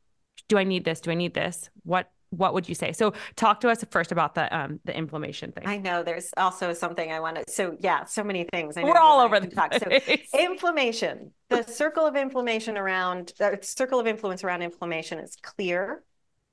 [0.48, 1.02] do I need this?
[1.02, 1.70] Do I need this?
[1.84, 2.92] What what would you say?
[2.92, 5.68] So talk to us first about the um the inflammation thing.
[5.68, 8.76] I know there's also something I want to so yeah, so many things.
[8.76, 9.74] We're all over the talk.
[9.76, 9.90] So
[10.40, 16.04] inflammation, the circle of inflammation around the circle of influence around inflammation is clear,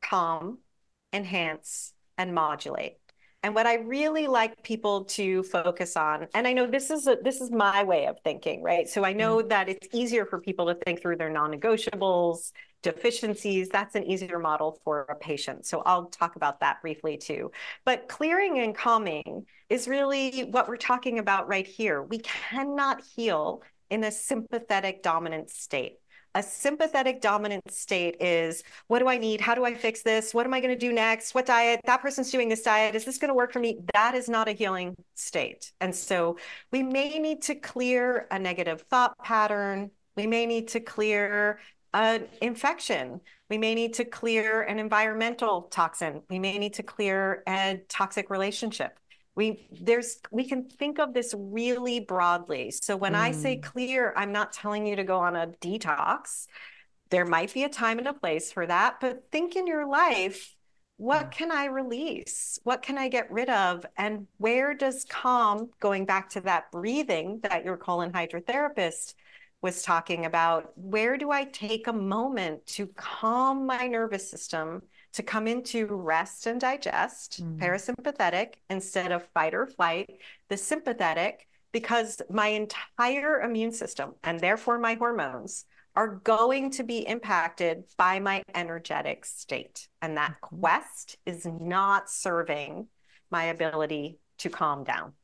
[0.03, 0.59] calm,
[1.13, 2.99] enhance, and modulate.
[3.45, 7.19] And what I really like people to focus on, and I know this is a,
[7.23, 8.89] this is my way of thinking, right?
[8.89, 9.49] So I know mm.
[9.51, 12.51] that it's easier for people to think through their non-negotiables,
[12.83, 13.69] deficiencies.
[13.69, 15.67] That's an easier model for a patient.
[15.67, 17.51] So I'll talk about that briefly too.
[17.85, 22.03] But clearing and calming is really what we're talking about right here.
[22.03, 25.99] We cannot heal in a sympathetic dominant state.
[26.35, 29.41] A sympathetic dominant state is what do I need?
[29.41, 30.35] How do I fix this?
[30.35, 31.35] What am I going to do next?
[31.35, 31.81] What diet?
[31.85, 32.95] That person's doing this diet.
[32.95, 33.79] Is this going to work for me?
[33.95, 35.73] That is not a healing state.
[35.81, 36.37] And so
[36.71, 39.91] we may need to clear a negative thought pattern.
[40.17, 41.61] We may need to clear
[41.95, 43.21] an infection.
[43.49, 46.23] We may need to clear an environmental toxin.
[46.29, 48.99] We may need to clear a toxic relationship.
[49.35, 52.73] We there's we can think of this really broadly.
[52.73, 53.21] So when mm.
[53.21, 53.63] I say mm.
[53.63, 56.47] clear, I'm not telling you to go on a detox.
[57.11, 60.55] There might be a time and a place for that, but think in your life,
[60.99, 61.31] what mm.
[61.31, 62.59] can I release?
[62.65, 63.87] What can I get rid of?
[63.97, 69.15] And where does calm, going back to that breathing that your colon hydrotherapist
[69.61, 74.83] was talking about where do I take a moment to calm my nervous system
[75.15, 77.59] to come into rest and digest, mm.
[77.59, 84.79] parasympathetic instead of fight or flight, the sympathetic, because my entire immune system and therefore
[84.79, 85.65] my hormones
[85.97, 89.89] are going to be impacted by my energetic state.
[90.01, 90.57] And that mm-hmm.
[90.61, 92.87] quest is not serving
[93.31, 95.15] my ability to calm down.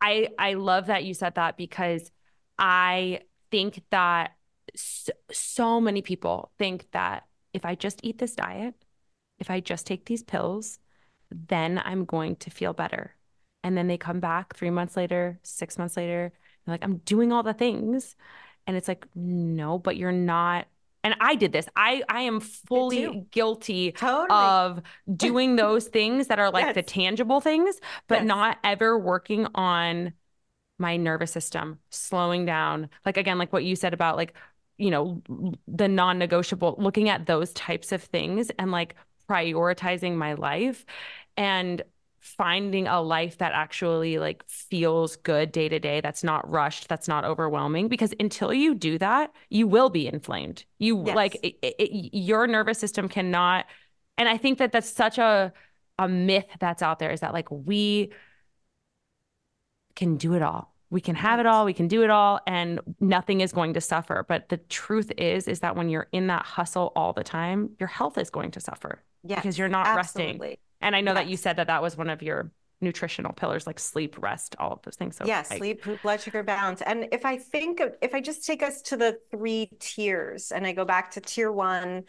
[0.00, 2.10] I I love that you said that because
[2.58, 4.32] I think that
[4.74, 8.74] so, so many people think that if I just eat this diet,
[9.38, 10.78] if I just take these pills,
[11.30, 13.14] then I'm going to feel better.
[13.62, 16.32] And then they come back three months later, six months later,
[16.66, 18.16] like, I'm doing all the things.
[18.66, 20.66] And it's like, no, but you're not.
[21.02, 21.66] And I did this.
[21.76, 24.28] I I am fully guilty totally.
[24.30, 24.80] of
[25.14, 26.74] doing those things that are like yes.
[26.74, 27.78] the tangible things,
[28.08, 28.26] but yes.
[28.26, 30.14] not ever working on
[30.78, 34.34] my nervous system slowing down like again like what you said about like
[34.76, 35.22] you know
[35.68, 38.96] the non-negotiable looking at those types of things and like
[39.28, 40.84] prioritizing my life
[41.36, 41.82] and
[42.20, 47.06] finding a life that actually like feels good day to day that's not rushed that's
[47.06, 51.14] not overwhelming because until you do that you will be inflamed you yes.
[51.14, 53.66] like it, it, your nervous system cannot
[54.16, 55.52] and i think that that's such a
[55.98, 58.10] a myth that's out there is that like we
[59.96, 60.72] can do it all.
[60.90, 63.80] We can have it all, we can do it all and nothing is going to
[63.80, 64.24] suffer.
[64.28, 67.88] But the truth is is that when you're in that hustle all the time, your
[67.88, 69.02] health is going to suffer.
[69.24, 70.32] Yes, because you're not absolutely.
[70.32, 70.58] resting.
[70.80, 71.22] And I know yes.
[71.22, 74.72] that you said that that was one of your nutritional pillars like sleep rest all
[74.72, 78.14] of those things so yeah sleep blood sugar balance and if i think of, if
[78.14, 82.04] i just take us to the three tiers and i go back to tier one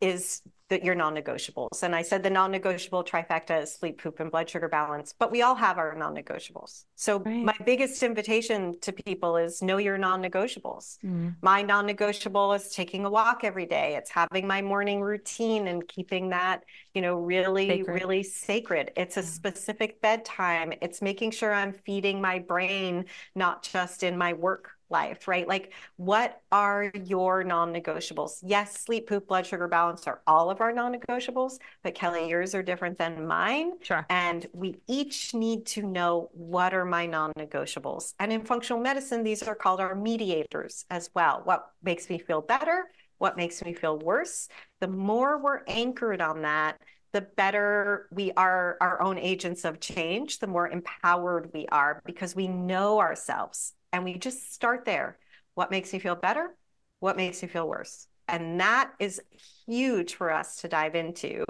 [0.00, 1.82] is that your non-negotiables.
[1.82, 5.42] And I said the non-negotiable trifecta is sleep, poop, and blood sugar balance, but we
[5.42, 6.84] all have our non-negotiables.
[6.94, 7.44] So right.
[7.44, 10.98] my biggest invitation to people is know your non-negotiables.
[11.04, 11.34] Mm.
[11.42, 13.96] My non-negotiable is taking a walk every day.
[13.96, 16.62] It's having my morning routine and keeping that,
[16.94, 17.92] you know, really, sacred.
[17.92, 18.92] really sacred.
[18.96, 20.72] It's a specific bedtime.
[20.80, 25.46] It's making sure I'm feeding my brain, not just in my work life, right?
[25.46, 28.40] Like, what are your non negotiables?
[28.42, 32.54] Yes, sleep, poop, blood sugar balance are all of our non negotiables, but Kelley, yours
[32.54, 33.72] are different than mine.
[33.82, 34.06] Sure.
[34.10, 38.14] And we each need to know what are my non negotiables.
[38.18, 41.42] And in functional medicine, these are called our mediators as well.
[41.44, 42.90] What makes me feel better?
[43.18, 44.48] What makes me feel worse?
[44.80, 46.80] The more we're anchored on that,
[47.12, 52.36] the better we are our own agents of change, the more empowered we are because
[52.36, 55.18] we know ourselves and we just start there.
[55.54, 56.56] What makes you feel better?
[57.00, 58.06] What makes you feel worse?
[58.28, 59.20] And that is
[59.66, 61.44] huge for us to dive into.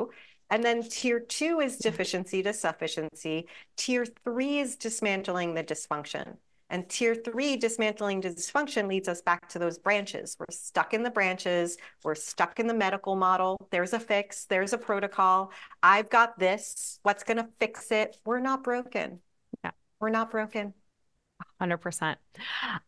[0.49, 3.47] And then tier two is deficiency to sufficiency.
[3.77, 6.37] Tier three is dismantling the dysfunction.
[6.71, 10.37] And tier three, dismantling dysfunction, leads us back to those branches.
[10.39, 11.77] We're stuck in the branches.
[12.05, 13.57] We're stuck in the medical model.
[13.71, 15.51] There's a fix, there's a protocol.
[15.83, 17.01] I've got this.
[17.03, 18.17] What's going to fix it?
[18.25, 19.19] We're not broken.
[19.65, 19.73] Yeah.
[19.99, 20.75] We're not broken.
[21.61, 22.19] 100%.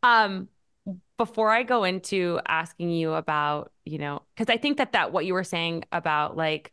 [0.03, 0.49] Um,
[1.17, 5.25] before I go into asking you about, you know, because I think that that what
[5.27, 6.73] you were saying about like,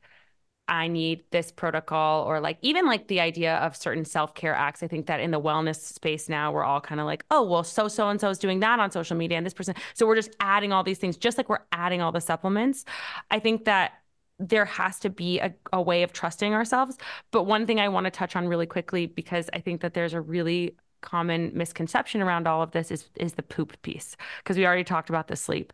[0.68, 4.84] I need this protocol, or like even like the idea of certain self care acts.
[4.84, 7.64] I think that in the wellness space now, we're all kind of like, oh, well,
[7.64, 9.74] so so and so is doing that on social media, and this person.
[9.96, 12.86] So we're just adding all these things, just like we're adding all the supplements.
[13.32, 13.94] I think that
[14.40, 16.98] there has to be a, a way of trusting ourselves.
[17.32, 20.14] But one thing I want to touch on really quickly, because I think that there's
[20.14, 24.66] a really common misconception around all of this is is the poop piece because we
[24.66, 25.74] already talked about the sleep.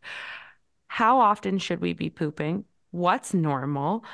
[0.88, 2.66] How often should we be pooping?
[2.92, 4.06] What's normal?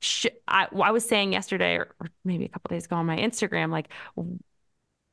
[0.00, 1.94] Should, I, I was saying yesterday or,
[2.24, 3.90] maybe a couple days ago on my Instagram, like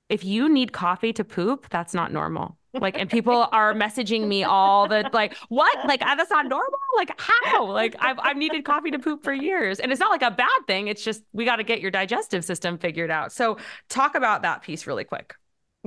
[0.10, 2.58] if you need coffee to poop, that's not normal.
[2.74, 5.86] Like, and people are messaging me all the like, what?
[5.88, 6.80] Like, ah, that's not normal.
[6.96, 7.66] Like, how?
[7.66, 10.62] Like, I've I've needed coffee to poop for years, and it's not like a bad
[10.68, 10.88] thing.
[10.88, 13.32] It's just we got to get your digestive system figured out.
[13.32, 13.58] So,
[13.90, 15.36] talk about that piece really quick.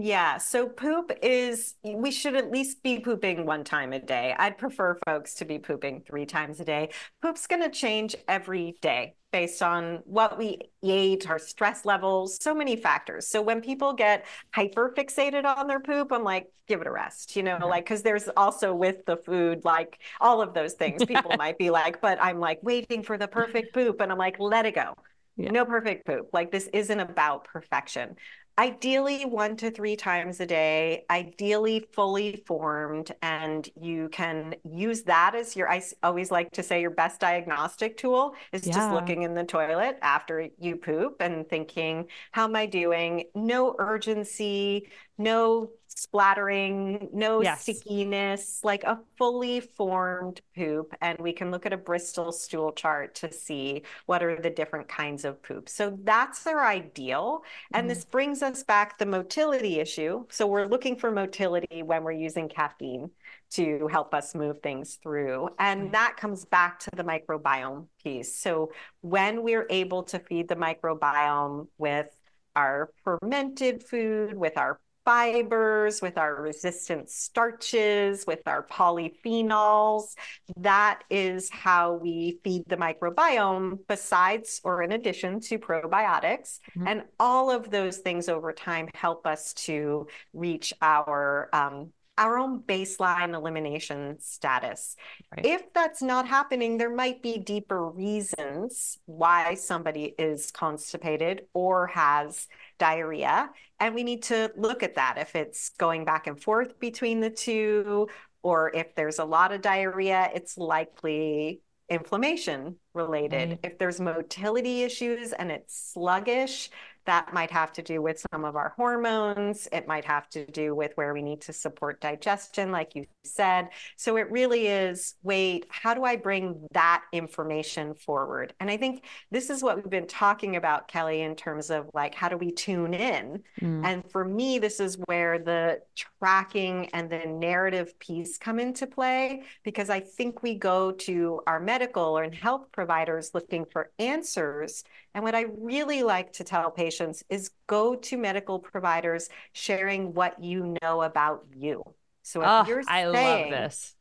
[0.03, 4.35] Yeah, so poop is, we should at least be pooping one time a day.
[4.39, 6.91] I'd prefer folks to be pooping three times a day.
[7.21, 12.55] Poop's going to change every day based on what we ate, our stress levels, so
[12.55, 13.29] many factors.
[13.29, 17.37] So when people get hyper fixated on their poop, I'm like, give it a rest,
[17.37, 17.65] you know, yeah.
[17.65, 21.71] like, because there's also with the food, like all of those things, people might be
[21.71, 24.01] like, but I'm like waiting for the perfect poop.
[24.01, 24.95] And I'm like, let it go.
[25.37, 25.51] Yeah.
[25.51, 26.31] No perfect poop.
[26.33, 28.17] Like this isn't about perfection
[28.61, 35.35] ideally one to three times a day, ideally fully formed, and you can use that
[35.35, 38.75] as your, I always like to say, your best diagnostic tool is yeah.
[38.75, 43.25] just looking in the toilet after you poop and thinking, how am I doing?
[43.35, 47.63] No urgency, no splattering, no yes.
[47.63, 50.95] stickiness, like a fully formed poop.
[51.01, 54.89] And we can look at a Bristol stool chart to see what are the different
[54.89, 55.69] kinds of poop.
[55.69, 57.43] So that's our ideal.
[57.75, 57.89] And mm-hmm.
[57.89, 60.25] this brings us back the motility issue.
[60.31, 63.11] So we're looking for motility when we're using caffeine
[63.51, 65.49] to help us move things through.
[65.59, 68.37] And that comes back to the microbiome piece.
[68.37, 68.71] So
[69.01, 72.09] when we're able to feed the microbiome with
[72.55, 80.15] our fermented food, with our fibers, with our resistant starches, with our polyphenols.
[80.57, 86.61] That is how we feed the microbiome, besides or in addition to probiotics.
[86.71, 86.87] Mm-hmm.
[86.87, 92.61] And all of those things over time help us to reach our um, our own
[92.61, 94.95] baseline elimination status.
[95.35, 95.47] Right.
[95.47, 102.47] If that's not happening, there might be deeper reasons why somebody is constipated or has
[102.79, 103.51] diarrhea.
[103.81, 107.31] And we need to look at that if it's going back and forth between the
[107.31, 108.09] two,
[108.43, 113.51] or if there's a lot of diarrhea, it's likely inflammation related.
[113.51, 113.61] Right.
[113.63, 116.71] If there's motility issues and it's sluggish,
[117.07, 119.69] that might have to do with some of our hormones.
[119.73, 123.69] It might have to do with where we need to support digestion, like you said.
[123.97, 128.55] So it really is wait, how do I bring that information forward?
[128.61, 132.15] And I think this is what we've been talking about, Kelley, in terms of like,
[132.15, 133.43] how do we tune in?
[133.61, 133.85] Mm.
[133.85, 139.43] And for me, this is where the tracking and the narrative piece come into play,
[139.65, 144.85] because I think we go to our medical or health providers looking for answers
[145.15, 150.43] and what I really like to tell patients is go to medical providers sharing what
[150.43, 151.83] you know about you.
[152.23, 153.95] So if oh, you're saying, I love this.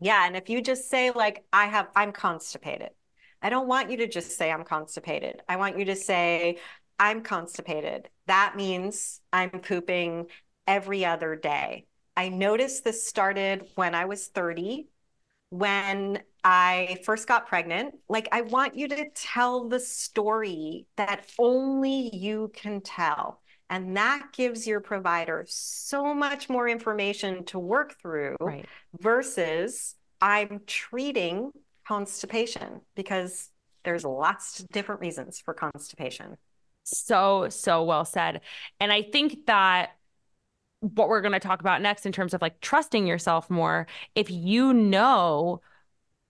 [0.00, 0.26] Yeah.
[0.26, 2.90] And if you just say, like, I have, I'm constipated,
[3.42, 5.42] I don't want you to just say, I'm constipated.
[5.48, 6.58] I want you to say,
[6.98, 8.08] I'm constipated.
[8.26, 10.26] That means I'm pooping
[10.66, 11.86] every other day.
[12.16, 14.88] I noticed this started when I was 30
[15.50, 22.14] when I first got pregnant, like I want you to tell the story that only
[22.14, 23.40] you can tell.
[23.70, 28.66] And that gives your provider so much more information to work through right.
[28.98, 31.52] versus I'm treating
[31.86, 33.50] constipation because
[33.84, 36.36] there's lots of different reasons for constipation.
[36.84, 38.40] So, so well said.
[38.80, 39.90] And I think that
[40.80, 43.86] what we're going to talk about next in terms of like trusting yourself more.
[44.14, 45.60] If you know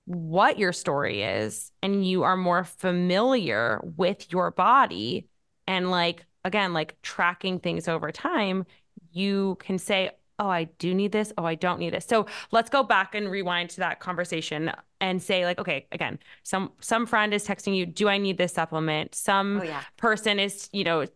[0.07, 5.29] what your story is and you are more familiar with your body
[5.67, 8.65] and like again like tracking things over time
[9.13, 11.31] you can say oh i do need this.
[11.37, 12.07] Oh i don't need this.
[12.07, 16.73] So let's go back and rewind to that conversation and say like okay again some
[16.81, 19.83] some friend is texting you do i need this supplement some oh, yeah.
[19.97, 21.07] person is you know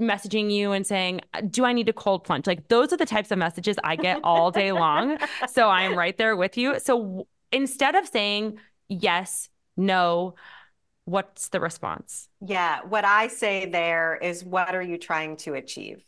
[0.00, 2.46] messaging you and saying, Do I need a cold plunge?
[2.46, 5.18] Like, those are the types of messages I get all day long.
[5.48, 6.80] so I am right there with you.
[6.80, 10.34] So instead of saying yes, no,
[11.04, 12.28] what's the response?
[12.40, 12.80] Yeah.
[12.82, 16.04] What I say there is, What are you trying to achieve?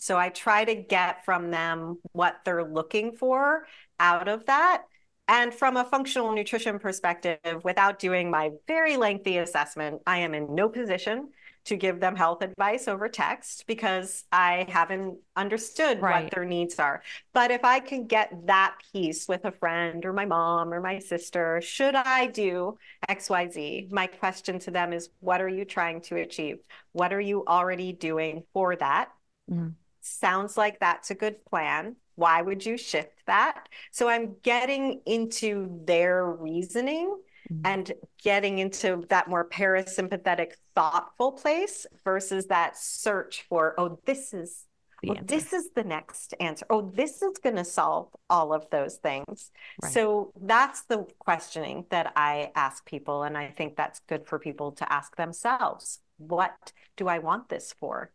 [0.00, 3.66] So I try to get from them what they're looking for
[3.98, 4.84] out of that.
[5.28, 10.54] And from a functional nutrition perspective, without doing my very lengthy assessment, I am in
[10.54, 11.30] no position
[11.66, 16.24] to give them health advice over text because I haven't understood right.
[16.24, 17.02] what their needs are.
[17.32, 20.98] But if I can get that piece with a friend or my mom or my
[20.98, 23.90] sister, should I do XYZ?
[23.90, 26.58] My question to them is what are you trying to achieve?
[26.92, 29.10] What are you already doing for that?
[29.50, 29.74] Mm.
[30.00, 31.96] Sounds like that's a good plan.
[32.14, 33.68] Why would you shift that?
[33.90, 37.16] So I'm getting into their reasoning
[37.50, 37.66] mm-hmm.
[37.66, 37.92] and
[38.22, 44.64] getting into that more parasympathetic, thoughtful place versus that search for, oh, this is
[45.08, 46.66] oh, this is the next answer.
[46.70, 49.50] Oh, this is going to solve all of those things.
[49.82, 49.92] Right.
[49.92, 53.22] So that's the questioning that I ask people.
[53.22, 56.00] And I think that's good for people to ask themselves.
[56.18, 58.10] What do I want this for?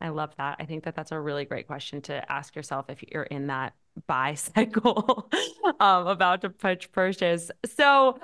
[0.00, 0.56] I love that.
[0.60, 3.74] I think that that's a really great question to ask yourself if you're in that
[4.06, 5.28] buy cycle
[5.80, 7.50] um, about to purchase.
[7.76, 8.18] So,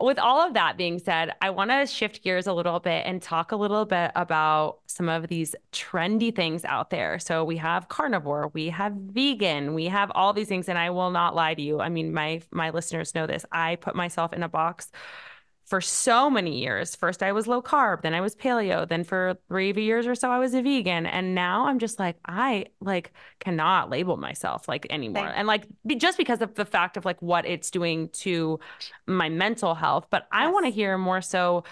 [0.00, 3.20] with all of that being said, I want to shift gears a little bit and
[3.20, 7.18] talk a little bit about some of these trendy things out there.
[7.18, 11.10] So we have carnivore, we have vegan, we have all these things and I will
[11.10, 11.80] not lie to you.
[11.80, 13.44] I mean, my my listeners know this.
[13.52, 14.90] I put myself in a box
[15.70, 16.96] for so many years.
[16.96, 20.28] First, I was low carb, then I was paleo, then for three years or so,
[20.28, 21.06] I was a vegan.
[21.06, 25.28] And now I'm just like, I like cannot label myself like anymore.
[25.28, 25.66] And like,
[25.96, 28.58] just because of the fact of like what it's doing to
[29.06, 30.08] my mental health.
[30.10, 31.62] But I want to hear more so,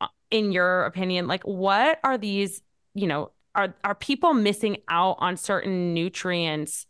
[0.00, 2.62] uh, in your opinion, like, what are these,
[2.94, 6.86] you know, are, are people missing out on certain nutrients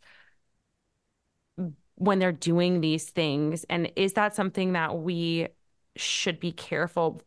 [1.95, 3.63] when they're doing these things?
[3.67, 5.47] And is that something that we
[5.95, 7.21] should be careful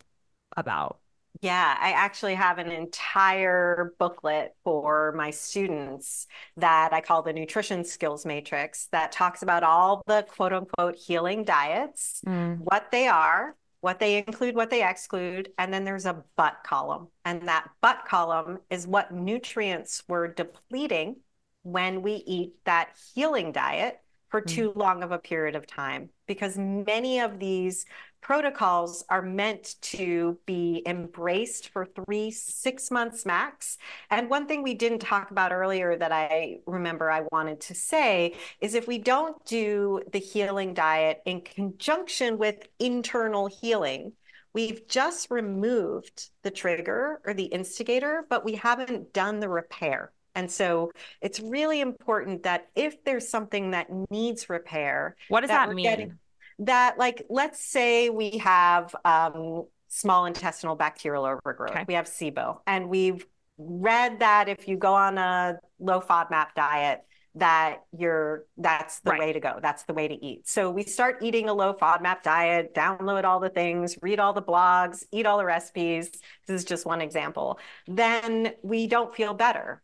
[0.57, 0.99] about?
[1.41, 7.85] Yeah, I actually have an entire booklet for my students that I call the Nutrition
[7.85, 12.59] Skills Matrix that talks about all the quote unquote healing diets, mm.
[12.59, 17.09] what they are, what they include, what they exclude, and then there's a but column.
[17.25, 21.17] And that but column is what nutrients we're depleting
[21.65, 24.47] when we eat that healing diet for mm.
[24.47, 27.85] too long of a period of time because many of these
[28.25, 33.77] protocols are meant to be embraced for three, six months max.
[34.11, 38.35] And one thing we didn't talk about earlier that I remember I wanted to say
[38.63, 44.15] is if we don't do the healing diet in conjunction with internal healing,
[44.55, 50.13] we've just removed the trigger or the instigator, but we haven't done the repair.
[50.35, 55.69] And so it's really important that if there's something that needs repair, what does that,
[55.69, 55.85] that mean?
[55.85, 56.19] Getting,
[56.61, 61.71] that like let's say we have um, small intestinal bacterial overgrowth.
[61.71, 61.85] Okay.
[61.87, 63.27] we have sibo and we've
[63.59, 67.03] read that if you go on a low fodmap diet
[67.37, 69.19] that you're that's the right.
[69.19, 69.59] way to go.
[69.61, 70.49] That's the way to eat.
[70.49, 74.43] So we start eating a low fodmap diet download all the things read all the
[74.43, 76.11] blogs eat all the recipes.
[76.47, 77.59] This is just one example.
[77.87, 79.83] Then we don't feel better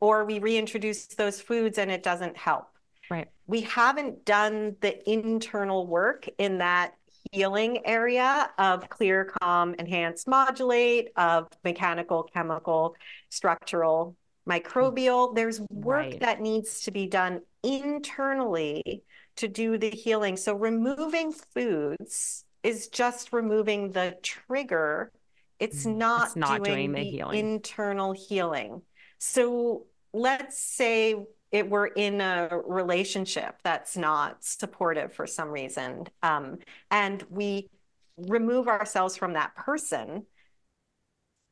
[0.00, 2.68] or we reintroduce those foods and it doesn't help
[3.10, 3.28] Right.
[3.46, 6.94] We haven't done the internal work in that
[7.32, 12.94] healing area of clear, calm, enhance, modulate, of mechanical, chemical,
[13.28, 14.16] structural,
[14.48, 15.34] microbial.
[15.34, 16.20] There's work right.
[16.20, 19.02] that needs to be done internally
[19.36, 20.36] to do the healing.
[20.36, 25.12] So removing foods is just removing the trigger.
[25.58, 27.38] It's mm, not, it's not doing, doing the, the healing.
[27.38, 28.82] internal healing.
[29.18, 31.14] So let's say
[31.52, 36.06] it we're in a relationship that's not supportive for some reason.
[36.22, 36.58] Um,
[36.90, 37.68] and we
[38.16, 40.24] remove ourselves from that person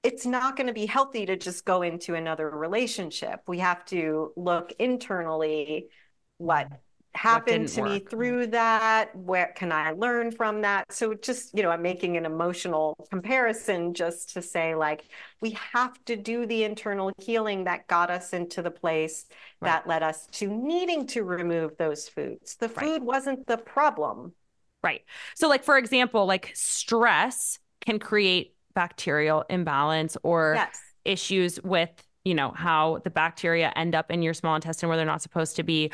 [0.03, 3.41] it's not going to be healthy to just go into another relationship.
[3.47, 5.89] We have to look internally
[6.39, 6.69] what
[7.15, 7.91] happened to work.
[7.91, 12.17] me through that where can i learn from that so just you know i'm making
[12.17, 15.05] an emotional comparison just to say like
[15.41, 19.27] we have to do the internal healing that got us into the place
[19.61, 19.71] right.
[19.71, 23.03] that led us to needing to remove those foods the food right.
[23.03, 24.33] wasn't the problem
[24.85, 25.03] right
[25.35, 30.81] so like for example like stress can create bacterial imbalance or yes.
[31.05, 31.91] issues with
[32.25, 35.57] you know how the bacteria end up in your small intestine where they're not supposed
[35.57, 35.91] to be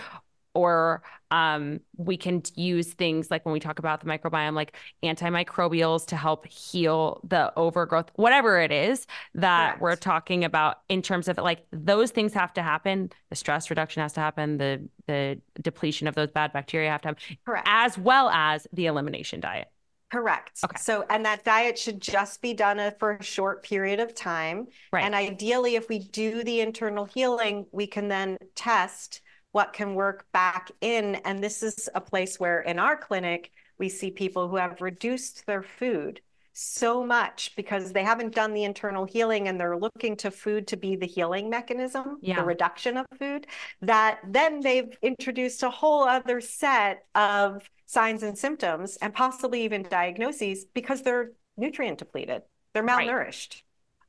[0.55, 6.07] or um, we can use things like when we talk about the microbiome, like antimicrobials
[6.07, 9.83] to help heal the overgrowth, whatever it is that Correct.
[9.83, 13.11] we're talking about in terms of like those things have to happen.
[13.31, 14.59] The stress reduction has to happen.
[14.59, 17.67] The the depletion of those bad bacteria have to happen, Correct.
[17.69, 19.69] as well as the elimination diet.
[20.15, 20.61] Correct.
[20.65, 20.79] Okay.
[20.79, 24.69] So, and that diet should just be done for a short period of time.
[24.93, 25.05] Right.
[25.05, 29.23] And ideally, if we do the internal healing, we can then test
[29.55, 31.15] what can work back in.
[31.25, 35.47] And this is a place where in our clinic, we see people who have reduced
[35.47, 36.21] their food
[36.53, 40.77] so much because they haven't done the internal healing and they're looking to food to
[40.77, 42.35] be the healing mechanism, yeah.
[42.35, 43.47] the reduction of food,
[43.81, 49.85] that then they've introduced a whole other set of signs and symptoms and possibly even
[49.85, 52.43] diagnoses because they're nutrient depleted.
[52.73, 53.63] They're malnourished.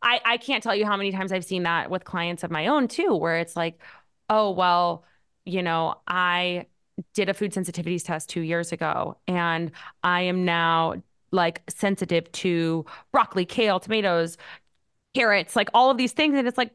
[0.03, 0.21] Right.
[0.25, 2.65] I, I can't tell you how many times I've seen that with clients of my
[2.65, 3.79] own too, where it's like,
[4.27, 5.03] oh, well,
[5.45, 6.65] you know, I
[7.13, 9.71] did a food sensitivities test two years ago, and
[10.03, 10.95] I am now
[11.31, 14.37] like sensitive to broccoli, kale, tomatoes,
[15.13, 16.37] carrots, like all of these things.
[16.37, 16.71] And it's like,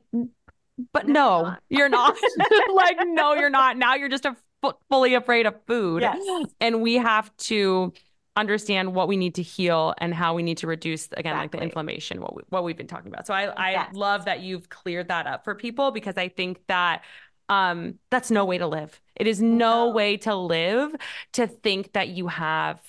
[0.93, 2.17] but no, no you're not.
[2.75, 3.77] Like, no, you're not.
[3.77, 6.03] Now you're just a f- fully afraid of food.
[6.03, 6.47] Yes.
[6.61, 7.93] And we have to
[8.37, 11.43] understand what we need to heal and how we need to reduce again exactly.
[11.43, 13.93] like the inflammation what we, what we've been talking about so i i yes.
[13.93, 17.03] love that you've cleared that up for people because i think that
[17.51, 20.95] um that's no way to live it is no, way to live
[21.33, 22.81] to think that you have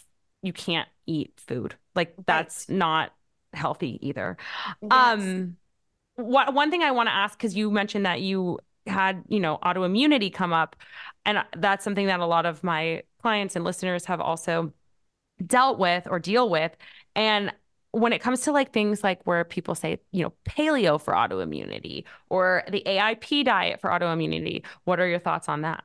[0.41, 2.77] you can't eat food like that's right.
[2.77, 3.13] not
[3.53, 4.37] healthy either
[4.81, 4.91] yes.
[4.91, 5.57] um
[6.15, 8.57] what, one thing i want to ask because you mentioned that you
[8.87, 10.75] had you know autoimmunity come up
[11.25, 14.73] and that's something that a lot of my clients and listeners have also
[15.45, 16.75] dealt with or deal with.
[17.15, 17.53] And
[17.91, 22.05] when it comes to like things like where people say, you know, paleo for autoimmunity
[22.29, 25.83] or the AIP diet for autoimmunity, what are your thoughts on that?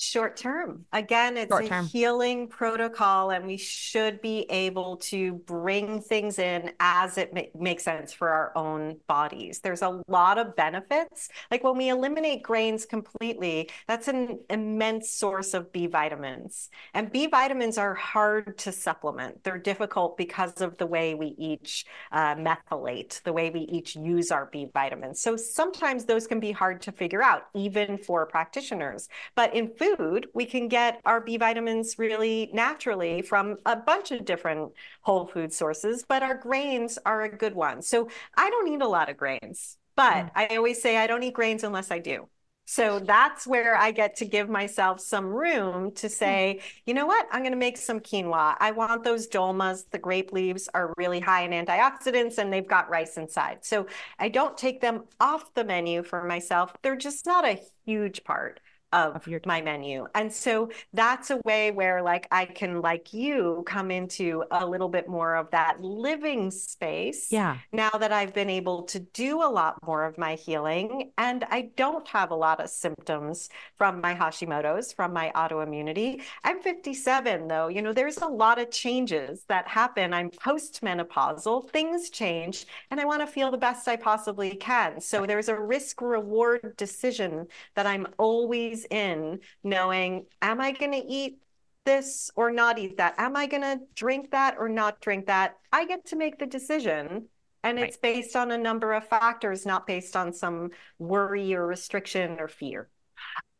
[0.00, 0.84] Short term.
[0.92, 6.70] Again, it's Short a healing protocol, and we should be able to bring things in
[6.78, 9.58] as it ma- makes sense for our own bodies.
[9.58, 11.30] There's a lot of benefits.
[11.50, 16.70] Like when we eliminate grains completely, that's an immense source of B vitamins.
[16.94, 21.86] And B vitamins are hard to supplement, they're difficult because of the way we each
[22.12, 25.20] uh, methylate, the way we each use our B vitamins.
[25.20, 29.08] So sometimes those can be hard to figure out, even for practitioners.
[29.34, 34.10] But in food, food, we can get our B vitamins really naturally from a bunch
[34.10, 34.72] of different
[35.02, 37.82] whole food sources, but our grains are a good one.
[37.82, 40.30] So I don't eat a lot of grains, but mm.
[40.34, 42.28] I always say I don't eat grains unless I do.
[42.70, 46.10] So that's where I get to give myself some room to mm.
[46.10, 48.56] say, you know what, I'm going to make some quinoa.
[48.60, 49.86] I want those dolmas.
[49.90, 53.64] The grape leaves are really high in antioxidants and they've got rice inside.
[53.64, 53.86] So
[54.18, 56.74] I don't take them off the menu for myself.
[56.82, 58.60] They're just not a huge part
[58.92, 60.06] of, of your my menu.
[60.14, 64.88] And so that's a way where like I can like you come into a little
[64.88, 67.32] bit more of that living space.
[67.32, 67.58] Yeah.
[67.72, 71.70] Now that I've been able to do a lot more of my healing and I
[71.76, 76.22] don't have a lot of symptoms from my Hashimoto's, from my autoimmunity.
[76.44, 77.68] I'm 57 though.
[77.68, 80.12] You know, there's a lot of changes that happen.
[80.12, 85.00] I'm postmenopausal, things change, and I want to feel the best I possibly can.
[85.00, 91.04] So there's a risk reward decision that I'm always in knowing, am I going to
[91.04, 91.38] eat
[91.84, 93.14] this or not eat that?
[93.18, 95.56] Am I going to drink that or not drink that?
[95.72, 97.26] I get to make the decision.
[97.64, 98.14] And it's right.
[98.14, 102.88] based on a number of factors, not based on some worry or restriction or fear.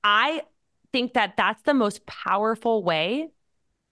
[0.04, 0.42] I
[0.92, 3.28] think that that's the most powerful way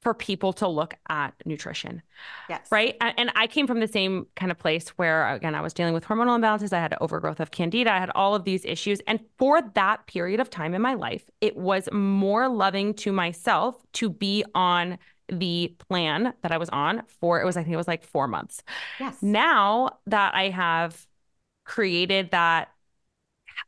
[0.06, 2.00] for people to look at nutrition.
[2.48, 2.68] Yes.
[2.70, 2.94] Right.
[3.00, 6.04] And I came from the same kind of place where, again, I was dealing with
[6.04, 6.72] hormonal imbalances.
[6.72, 7.92] I had overgrowth of candida.
[7.92, 9.00] I had all of these issues.
[9.08, 13.74] And for that period of time in my life, it was more loving to myself
[13.94, 14.96] to be on
[15.28, 18.28] the plan that I was on for, it was, I think it was like four
[18.28, 18.62] months.
[19.00, 19.20] Yes.
[19.20, 21.04] Now that I have
[21.64, 22.68] created that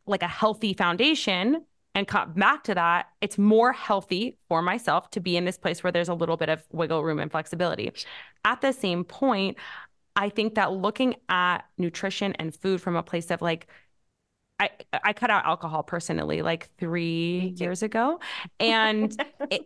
[0.07, 1.65] like a healthy foundation
[1.99, 5.83] and come back to that, it's more healthy for myself to be in this place
[5.83, 7.93] where there's a little bit of wiggle room and flexibility.
[8.45, 9.57] At the same point,
[10.15, 13.67] I think that looking at nutrition and food from a place of like,
[14.61, 14.71] I,
[15.03, 18.21] I cut out alcohol personally like three years ago.
[18.61, 19.21] And
[19.51, 19.63] it,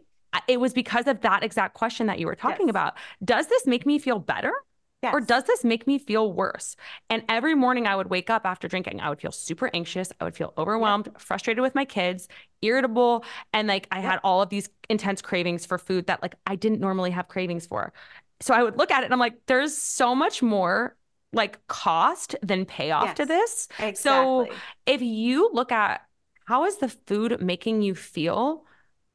[0.48, 2.70] it was because of that exact question that you were talking yes.
[2.70, 2.94] about.
[3.22, 4.54] Does this make me feel better?
[5.02, 5.14] Yes.
[5.14, 6.76] Or does this make me feel worse?
[7.10, 10.12] And every morning I would wake up after drinking, I would feel super anxious.
[10.20, 11.20] I would feel overwhelmed, yep.
[11.20, 12.28] frustrated with my kids,
[12.62, 13.24] irritable.
[13.52, 14.04] And like I yep.
[14.04, 17.66] had all of these intense cravings for food that like I didn't normally have cravings
[17.66, 17.92] for.
[18.40, 20.96] So I would look at it and I'm like, there's so much more
[21.32, 23.16] like cost than payoff yes.
[23.16, 23.68] to this.
[23.80, 23.94] Exactly.
[23.94, 24.48] So
[24.86, 26.02] if you look at
[26.44, 28.64] how is the food making you feel?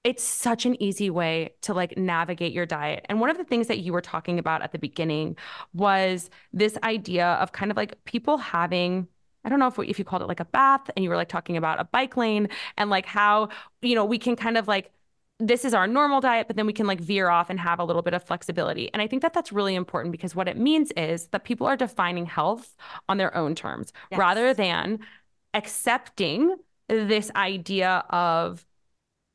[0.08, 3.06] It's such an easy way to like navigate your diet.
[3.10, 5.36] And one of the things that you were talking about at the beginning
[5.74, 9.10] was this idea of kind of like people having
[9.44, 11.28] I don't know if if you called it like a bath and you were like
[11.28, 12.48] talking about a bike lane
[12.78, 13.50] and like how
[13.82, 14.94] you know we can kind of like
[15.40, 17.84] this is our normal diet, but then we can like veer off and have a
[17.84, 18.90] little bit of flexibility.
[18.94, 21.76] And I think that that's really important because what it means is that people are
[21.76, 22.78] defining health
[23.10, 24.18] on their own terms yes.
[24.18, 25.00] rather than
[25.54, 26.56] accepting
[26.88, 28.66] this idea of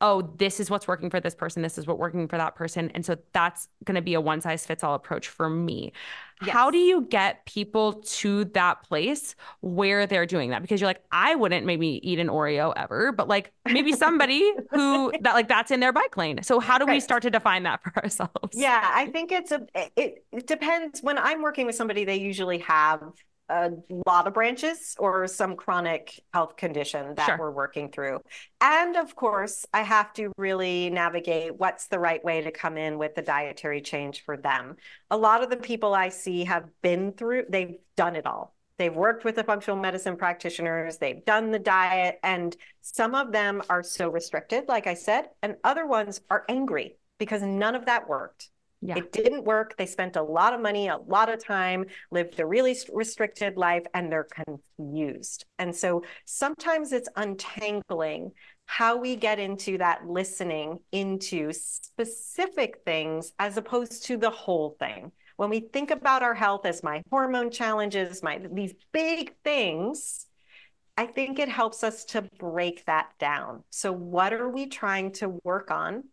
[0.03, 2.91] oh, this is what's working for this person, this is what working for that person.
[2.93, 5.93] And so that's going to be a one size fits all approach for me.
[6.41, 6.51] Yes.
[6.51, 10.61] How do you get people to that place where they're doing that?
[10.61, 15.13] Because you're like, I wouldn't maybe eat an Oreo ever, but like maybe somebody who
[15.21, 16.43] that like that's in their bike lane.
[16.43, 16.95] So how do right.
[16.95, 18.49] we start to define that for ourselves?
[18.51, 21.01] Yeah, I think it's a it, it depends.
[21.01, 23.13] When I'm working with somebody, they usually have
[23.49, 23.71] a
[24.07, 27.37] lot of branches or some chronic health condition that sure.
[27.37, 28.19] we're working through.
[28.61, 32.97] And of course, I have to really navigate what's the right way to come in
[32.97, 34.77] with the dietary change for them.
[35.11, 38.55] A lot of the people I see have been through, they've done it all.
[38.77, 43.61] They've worked with the functional medicine practitioners, they've done the diet, and some of them
[43.69, 48.09] are so restricted, like I said, and other ones are angry because none of that
[48.09, 48.49] worked.
[48.85, 48.97] Yeah.
[48.97, 49.77] It didn't work.
[49.77, 53.85] They spent a lot of money, a lot of time, lived a really restricted life,
[53.93, 55.45] and they're confused.
[55.57, 58.31] And so sometimes it's untangling
[58.65, 65.11] how we get into that listening into specific things as opposed to the whole thing.
[65.37, 70.25] When we think about our health as my hormone challenges, my these big things,
[70.97, 73.63] I think it helps us to break that down.
[73.69, 76.03] So what are we trying to work on?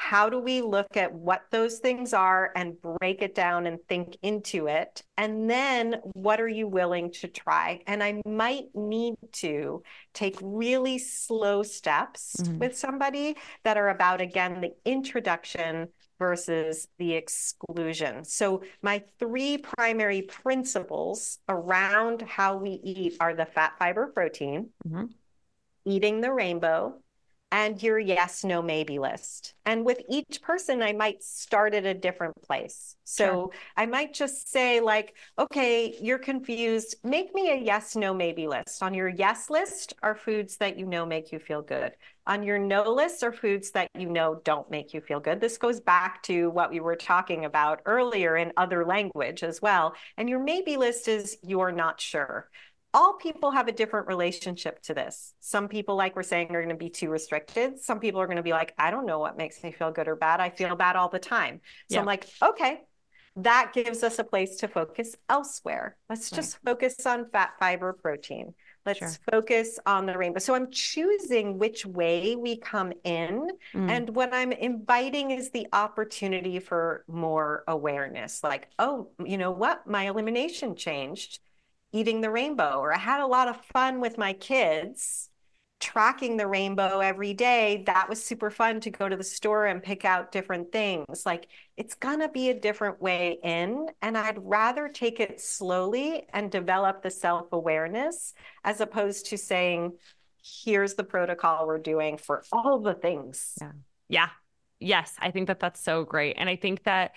[0.00, 4.16] How do we look at what those things are and break it down and think
[4.22, 5.02] into it?
[5.18, 7.82] And then what are you willing to try?
[7.86, 9.82] And I might need to
[10.14, 12.58] take really slow steps mm-hmm.
[12.58, 15.88] with somebody that are about, again, the introduction
[16.18, 18.24] versus the exclusion.
[18.24, 25.04] So, my three primary principles around how we eat are the fat, fiber, protein, mm-hmm.
[25.84, 27.02] eating the rainbow,
[27.52, 29.54] and your yes, no, maybe list.
[29.66, 32.96] And with each person, I might start at a different place.
[33.04, 33.50] So sure.
[33.76, 36.96] I might just say, like, okay, you're confused.
[37.02, 38.82] Make me a yes, no, maybe list.
[38.82, 41.92] On your yes list are foods that you know make you feel good.
[42.26, 45.40] On your no list are foods that you know don't make you feel good.
[45.40, 49.94] This goes back to what we were talking about earlier in other language as well.
[50.16, 52.48] And your maybe list is you're not sure
[52.92, 55.34] all people have a different relationship to this.
[55.40, 57.78] Some people, like we're saying, are going to be too restricted.
[57.78, 60.08] Some people are going to be like, I don't know what makes me feel good
[60.08, 60.40] or bad.
[60.40, 61.60] I feel bad all the time.
[61.88, 62.00] So yeah.
[62.00, 62.80] I'm like, okay,
[63.36, 65.96] that gives us a place to focus elsewhere.
[66.08, 66.72] Let's just right.
[66.72, 68.54] focus on fat, fiber, protein.
[68.84, 69.10] Let's sure.
[69.30, 70.40] focus on the rainbow.
[70.40, 73.48] So I'm choosing which way we come in.
[73.74, 73.90] Mm.
[73.90, 79.86] And what I'm inviting is the opportunity for more awareness like, oh, you know what?
[79.86, 81.40] My elimination changed
[81.92, 85.30] eating the rainbow, or I had a lot of fun with my kids
[85.80, 87.82] tracking the rainbow every day.
[87.86, 91.24] That was super fun to go to the store and pick out different things.
[91.24, 93.88] Like it's going to be a different way in.
[94.02, 99.94] And I'd rather take it slowly and develop the self awareness as opposed to saying,
[100.42, 103.54] here's the protocol we're doing for all the things.
[103.60, 103.72] Yeah.
[104.08, 104.28] Yeah.
[104.80, 105.14] Yes.
[105.18, 106.36] I think that that's so great.
[106.38, 107.12] And I think that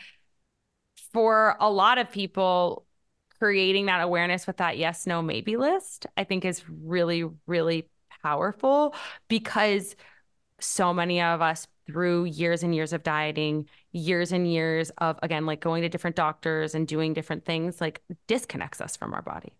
[1.11, 2.85] for a lot of people,
[3.39, 7.87] creating that awareness with that yes, no, maybe list, I think is really, really
[8.23, 8.95] powerful
[9.27, 9.95] because
[10.59, 15.45] so many of us through years and years of dieting, years and years of, again,
[15.45, 19.51] like going to different doctors and doing different things, like disconnects us from our body.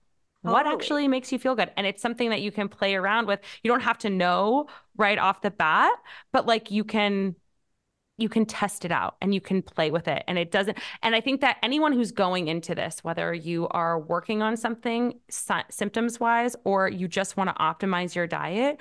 [0.44, 0.54] Totally.
[0.54, 1.72] What actually makes you feel good?
[1.78, 3.40] And it's something that you can play around with.
[3.64, 4.68] You don't have to know
[4.98, 5.94] right off the bat,
[6.32, 7.36] but like you can
[8.18, 11.16] you can test it out and you can play with it and it doesn't and
[11.16, 15.20] i think that anyone who's going into this whether you are working on something
[15.70, 18.80] symptoms wise or you just want to optimize your diet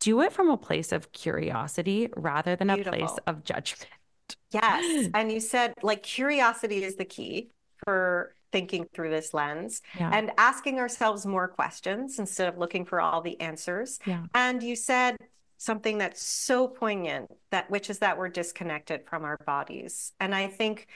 [0.00, 2.92] do it from a place of curiosity rather than Beautiful.
[2.92, 3.88] a place of judgment
[4.52, 7.50] yes and you said like curiosity is the key
[7.84, 10.10] for thinking through this lens yeah.
[10.12, 14.24] and asking ourselves more questions instead of looking for all the answers yeah.
[14.34, 15.16] and you said
[15.58, 20.46] something that's so poignant that which is that we're disconnected from our bodies and i
[20.46, 20.86] think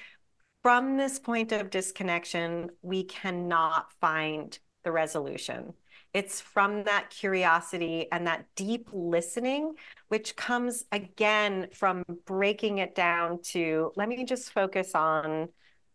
[0.63, 5.73] from this point of disconnection we cannot find the resolution
[6.13, 9.75] it's from that curiosity and that deep listening
[10.09, 15.49] which comes again from breaking it down to let me just focus on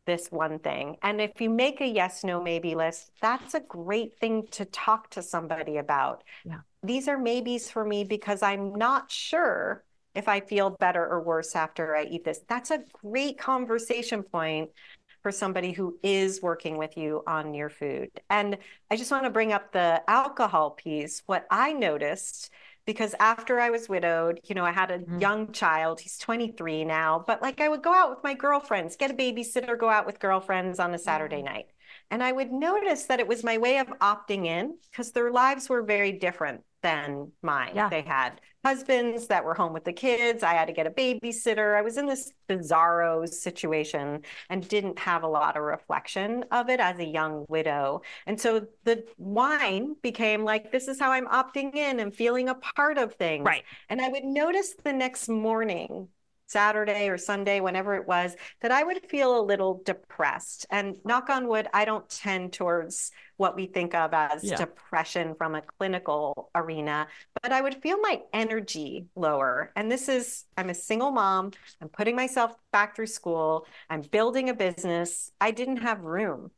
[0.05, 0.97] this one thing.
[1.01, 5.09] And if you make a yes, no, maybe list, that's a great thing to talk
[5.11, 6.24] to somebody about.
[6.43, 9.83] Yeah these are maybes for me because I'm not sure
[10.13, 12.39] if I feel better or worse after I eat this.
[12.47, 14.69] That's a great conversation point
[15.21, 18.09] for somebody who is working with you on your food.
[18.29, 18.57] And
[18.89, 21.23] I just want to bring up the alcohol piece.
[21.25, 22.51] What I noticed
[22.86, 25.19] because after I was widowed, you know, I had a mm-hmm.
[25.19, 25.99] young child.
[25.99, 29.77] He's 23 now, but like I would go out with my girlfriends, get a babysitter,
[29.77, 31.53] go out with girlfriends on a Saturday mm-hmm.
[31.53, 31.65] night.
[32.11, 35.69] And I would notice that it was my way of opting in because their lives
[35.69, 37.71] were very different than mine.
[37.73, 37.89] Yeah.
[37.89, 40.43] They had husbands that were home with the kids.
[40.43, 41.75] I had to get a babysitter.
[41.75, 44.21] I was in this bizarro situation
[44.51, 48.03] and didn't have a lot of reflection of it as a young widow.
[48.27, 52.55] And so the wine became like, this is how I'm opting in and feeling a
[52.55, 53.45] part of things.
[53.45, 53.63] Right.
[53.89, 56.09] And I would notice the next morning
[56.48, 60.66] Saturday or Sunday, whenever it was, that I would feel a little depressed.
[60.70, 64.56] And knock on wood, I don't tend towards what we think of as yeah.
[64.56, 67.08] depression from a clinical arena,
[67.41, 69.72] but I would feel my energy lower.
[69.76, 74.50] And this is, I'm a single mom, I'm putting myself back through school, I'm building
[74.50, 75.32] a business.
[75.41, 76.52] I didn't have room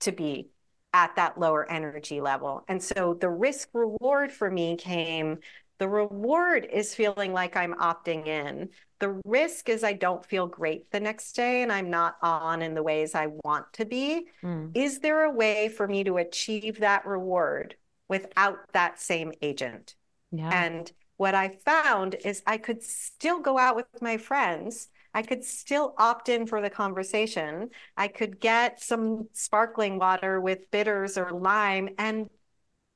[0.00, 0.50] to be
[0.92, 2.64] at that lower energy level.
[2.68, 5.38] And so the risk reward for me came
[5.80, 8.68] The reward is feeling like I'm opting in.
[8.98, 12.74] The risk is I don't feel great the next day and I'm not on in
[12.74, 14.26] the ways I want to be.
[14.42, 14.72] Mm.
[14.74, 17.76] Is there a way for me to achieve that reward
[18.08, 19.94] without that same agent?
[20.30, 20.50] Yeah.
[20.52, 24.88] And what I found is I could still go out with my friends.
[25.14, 27.70] I could still opt in for the conversation.
[27.96, 32.28] I could get some sparkling water with bitters or lime and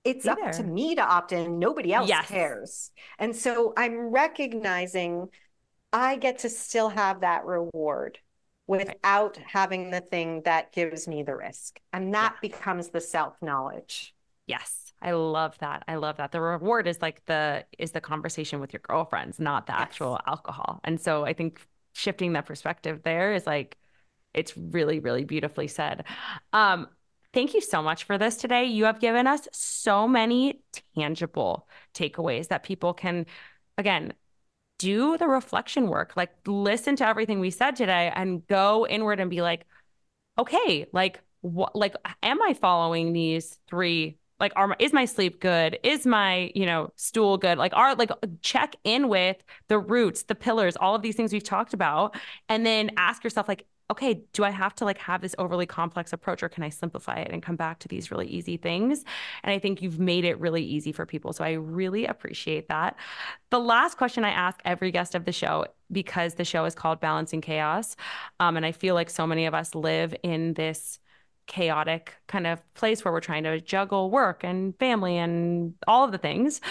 [0.05, 1.59] it's up to me to opt in.
[1.59, 2.27] Nobody else yes.
[2.27, 2.91] cares.
[3.19, 5.29] And so I'm recognizing
[5.93, 8.19] I get to still have that reward
[8.67, 9.47] without right.
[9.47, 11.81] having the thing that gives me the risk.
[11.93, 12.49] And that yeah.
[12.49, 14.15] becomes the self knowledge.
[14.47, 14.93] Yes.
[15.01, 15.85] I love that.
[15.87, 16.33] I love that.
[16.33, 19.83] The reward is like the is the conversation with your girlfriends, not the yes.
[19.83, 20.81] actual alcohol.
[20.83, 23.77] And so I think shifting that perspective there is like
[24.33, 26.05] it's really really beautifully said.
[26.53, 26.89] Um
[27.35, 28.66] Thank you so much for this today.
[28.66, 30.62] You have given us so many
[30.97, 33.26] tangible takeaways that people can,
[33.76, 34.14] again,
[34.78, 39.30] do the reflection work, like listen to everything we said today and go inward and
[39.30, 39.66] be like,
[40.39, 44.16] okay, like, what, like, am I following these three?
[44.39, 45.78] Like, are is my sleep good?
[45.82, 47.59] Is my, you know, stool good?
[47.59, 48.11] Like, are like
[48.43, 52.16] check in with the roots, the pillars, all of these things we've talked about,
[52.49, 56.12] and then ask yourself, like, okay, do I have to like have this overly complex
[56.12, 59.05] approach or can I simplify it and come back to these really easy things?
[59.43, 61.32] And I think you've made it really easy for people.
[61.32, 62.97] So I really appreciate that.
[63.51, 67.01] The last question I ask every guest of the show, because the show is called
[67.01, 67.95] Balancing Chaos,
[68.41, 70.99] um, and I feel like so many of us live in this
[71.47, 76.11] chaotic kind of place where we're trying to juggle work and family and all of
[76.11, 76.62] the things.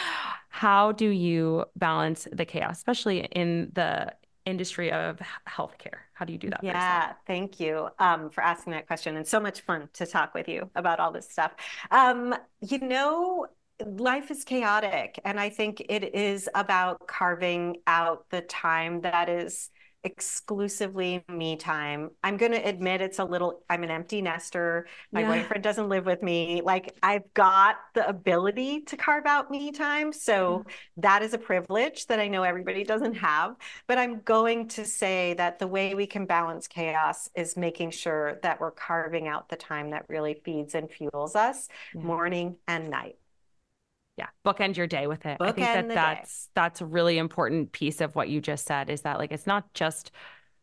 [0.49, 4.13] How do you balance the chaos, especially in the
[4.45, 5.99] industry of healthcare?
[6.23, 6.63] How do you do that?
[6.63, 9.17] Yeah, thank you um, for asking that question.
[9.17, 11.51] And so much fun to talk with you about all this stuff.
[11.91, 13.47] Um, you know,
[13.85, 15.19] life is chaotic.
[15.25, 19.69] And I think it is about carving out the time that is
[20.03, 22.09] exclusively me time.
[22.23, 24.87] I'm going to admit it's a little, I'm an empty nester.
[25.11, 25.27] My yeah.
[25.27, 26.61] boyfriend doesn't live with me.
[26.63, 30.11] Like I've got the ability to carve out me time.
[30.11, 30.73] So yeah.
[30.97, 33.55] that is a privilege that I know everybody doesn't have.
[33.87, 38.39] But I'm going to say that the way we can balance chaos is making sure
[38.43, 42.01] that we're carving out the time that really feeds and fuels us yeah.
[42.01, 43.15] morning and night
[44.17, 46.51] yeah bookend your day with it bookend i think that that's day.
[46.55, 49.73] that's a really important piece of what you just said is that like it's not
[49.73, 50.11] just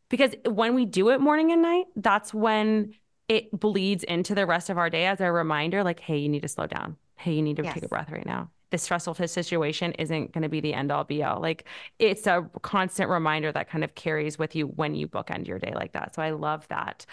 [0.08, 2.92] because when we do it morning and night that's when
[3.28, 6.42] it bleeds into the rest of our day as a reminder like hey you need
[6.42, 7.74] to slow down hey you need to yes.
[7.74, 11.04] take a breath right now this stressful situation isn't going to be the end all
[11.04, 11.40] be all.
[11.40, 11.64] Like
[11.98, 15.72] it's a constant reminder that kind of carries with you when you bookend your day
[15.74, 16.14] like that.
[16.14, 17.04] So I love that.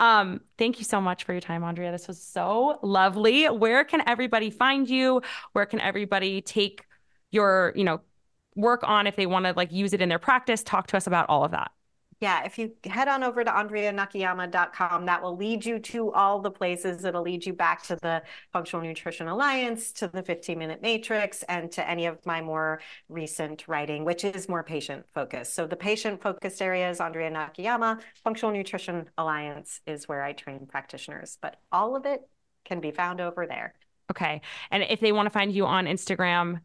[0.00, 1.92] Um, thank you so much for your time, Andrea.
[1.92, 3.46] This was so lovely.
[3.46, 5.22] Where can everybody find you?
[5.52, 6.84] Where can everybody take
[7.30, 8.00] your, you know,
[8.56, 10.62] work on if they want to like use it in their practice?
[10.62, 11.70] Talk to us about all of that
[12.24, 16.50] yeah, if you head on over to andreanakayama.com, that will lead you to all the
[16.50, 17.04] places.
[17.04, 21.70] It'll lead you back to the Functional Nutrition Alliance, to the 15 minute matrix, and
[21.72, 25.52] to any of my more recent writing, which is more patient focused.
[25.52, 28.00] So the patient focused area is Andrea Nakayama.
[28.22, 32.22] Functional Nutrition Alliance is where I train practitioners, but all of it
[32.64, 33.74] can be found over there.
[34.10, 34.40] Okay.
[34.70, 36.60] And if they want to find you on Instagram,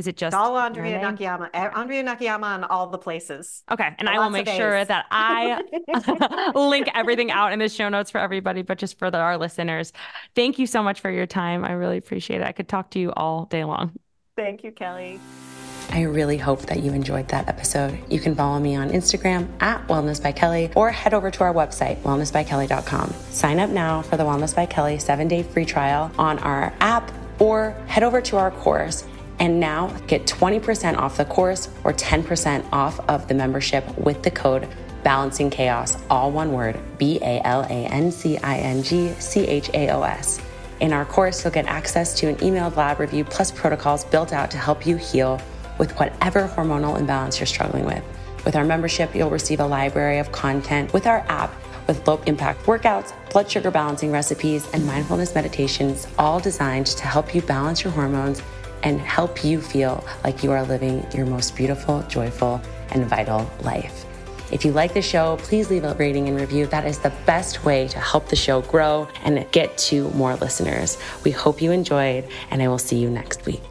[0.00, 1.50] is it just all Andrea Nakayama?
[1.54, 3.62] Andrea Nakayama on all the places.
[3.70, 3.94] Okay.
[3.98, 5.60] And I will make sure that I
[6.54, 9.92] link everything out in the show notes for everybody, but just for the, our listeners.
[10.34, 11.66] Thank you so much for your time.
[11.66, 12.46] I really appreciate it.
[12.46, 13.92] I could talk to you all day long.
[14.36, 15.20] Thank you, Kelley.
[15.90, 17.98] I really hope that you enjoyed that episode.
[18.08, 21.52] You can follow me on Instagram at Wellness by Kelley or head over to our
[21.52, 23.12] website, wellnessbykelley.com.
[23.30, 27.12] Sign up now for the Wellness by Kelley seven day free trial on our app
[27.38, 29.04] or head over to our course
[29.40, 34.30] and now get 20% off the course or 10% off of the membership with the
[34.30, 34.68] code
[35.02, 39.46] Balancing Chaos, all one word B A L A N C I N G C
[39.46, 40.40] H A O S.
[40.80, 44.50] In our course, you'll get access to an emailed lab review plus protocols built out
[44.50, 45.40] to help you heal
[45.78, 48.04] with whatever hormonal imbalance you're struggling with.
[48.44, 51.54] With our membership, you'll receive a library of content with our app
[51.86, 57.34] with low impact workouts, blood sugar balancing recipes, and mindfulness meditations, all designed to help
[57.34, 58.42] you balance your hormones
[58.82, 62.60] and help you feel like you are living your most beautiful, joyful,
[62.90, 64.04] and vital life.
[64.52, 66.66] If you like the show, please leave a rating and review.
[66.66, 70.98] That is the best way to help the show grow and get to more listeners.
[71.24, 73.62] We hope you enjoyed, and I will see you next week.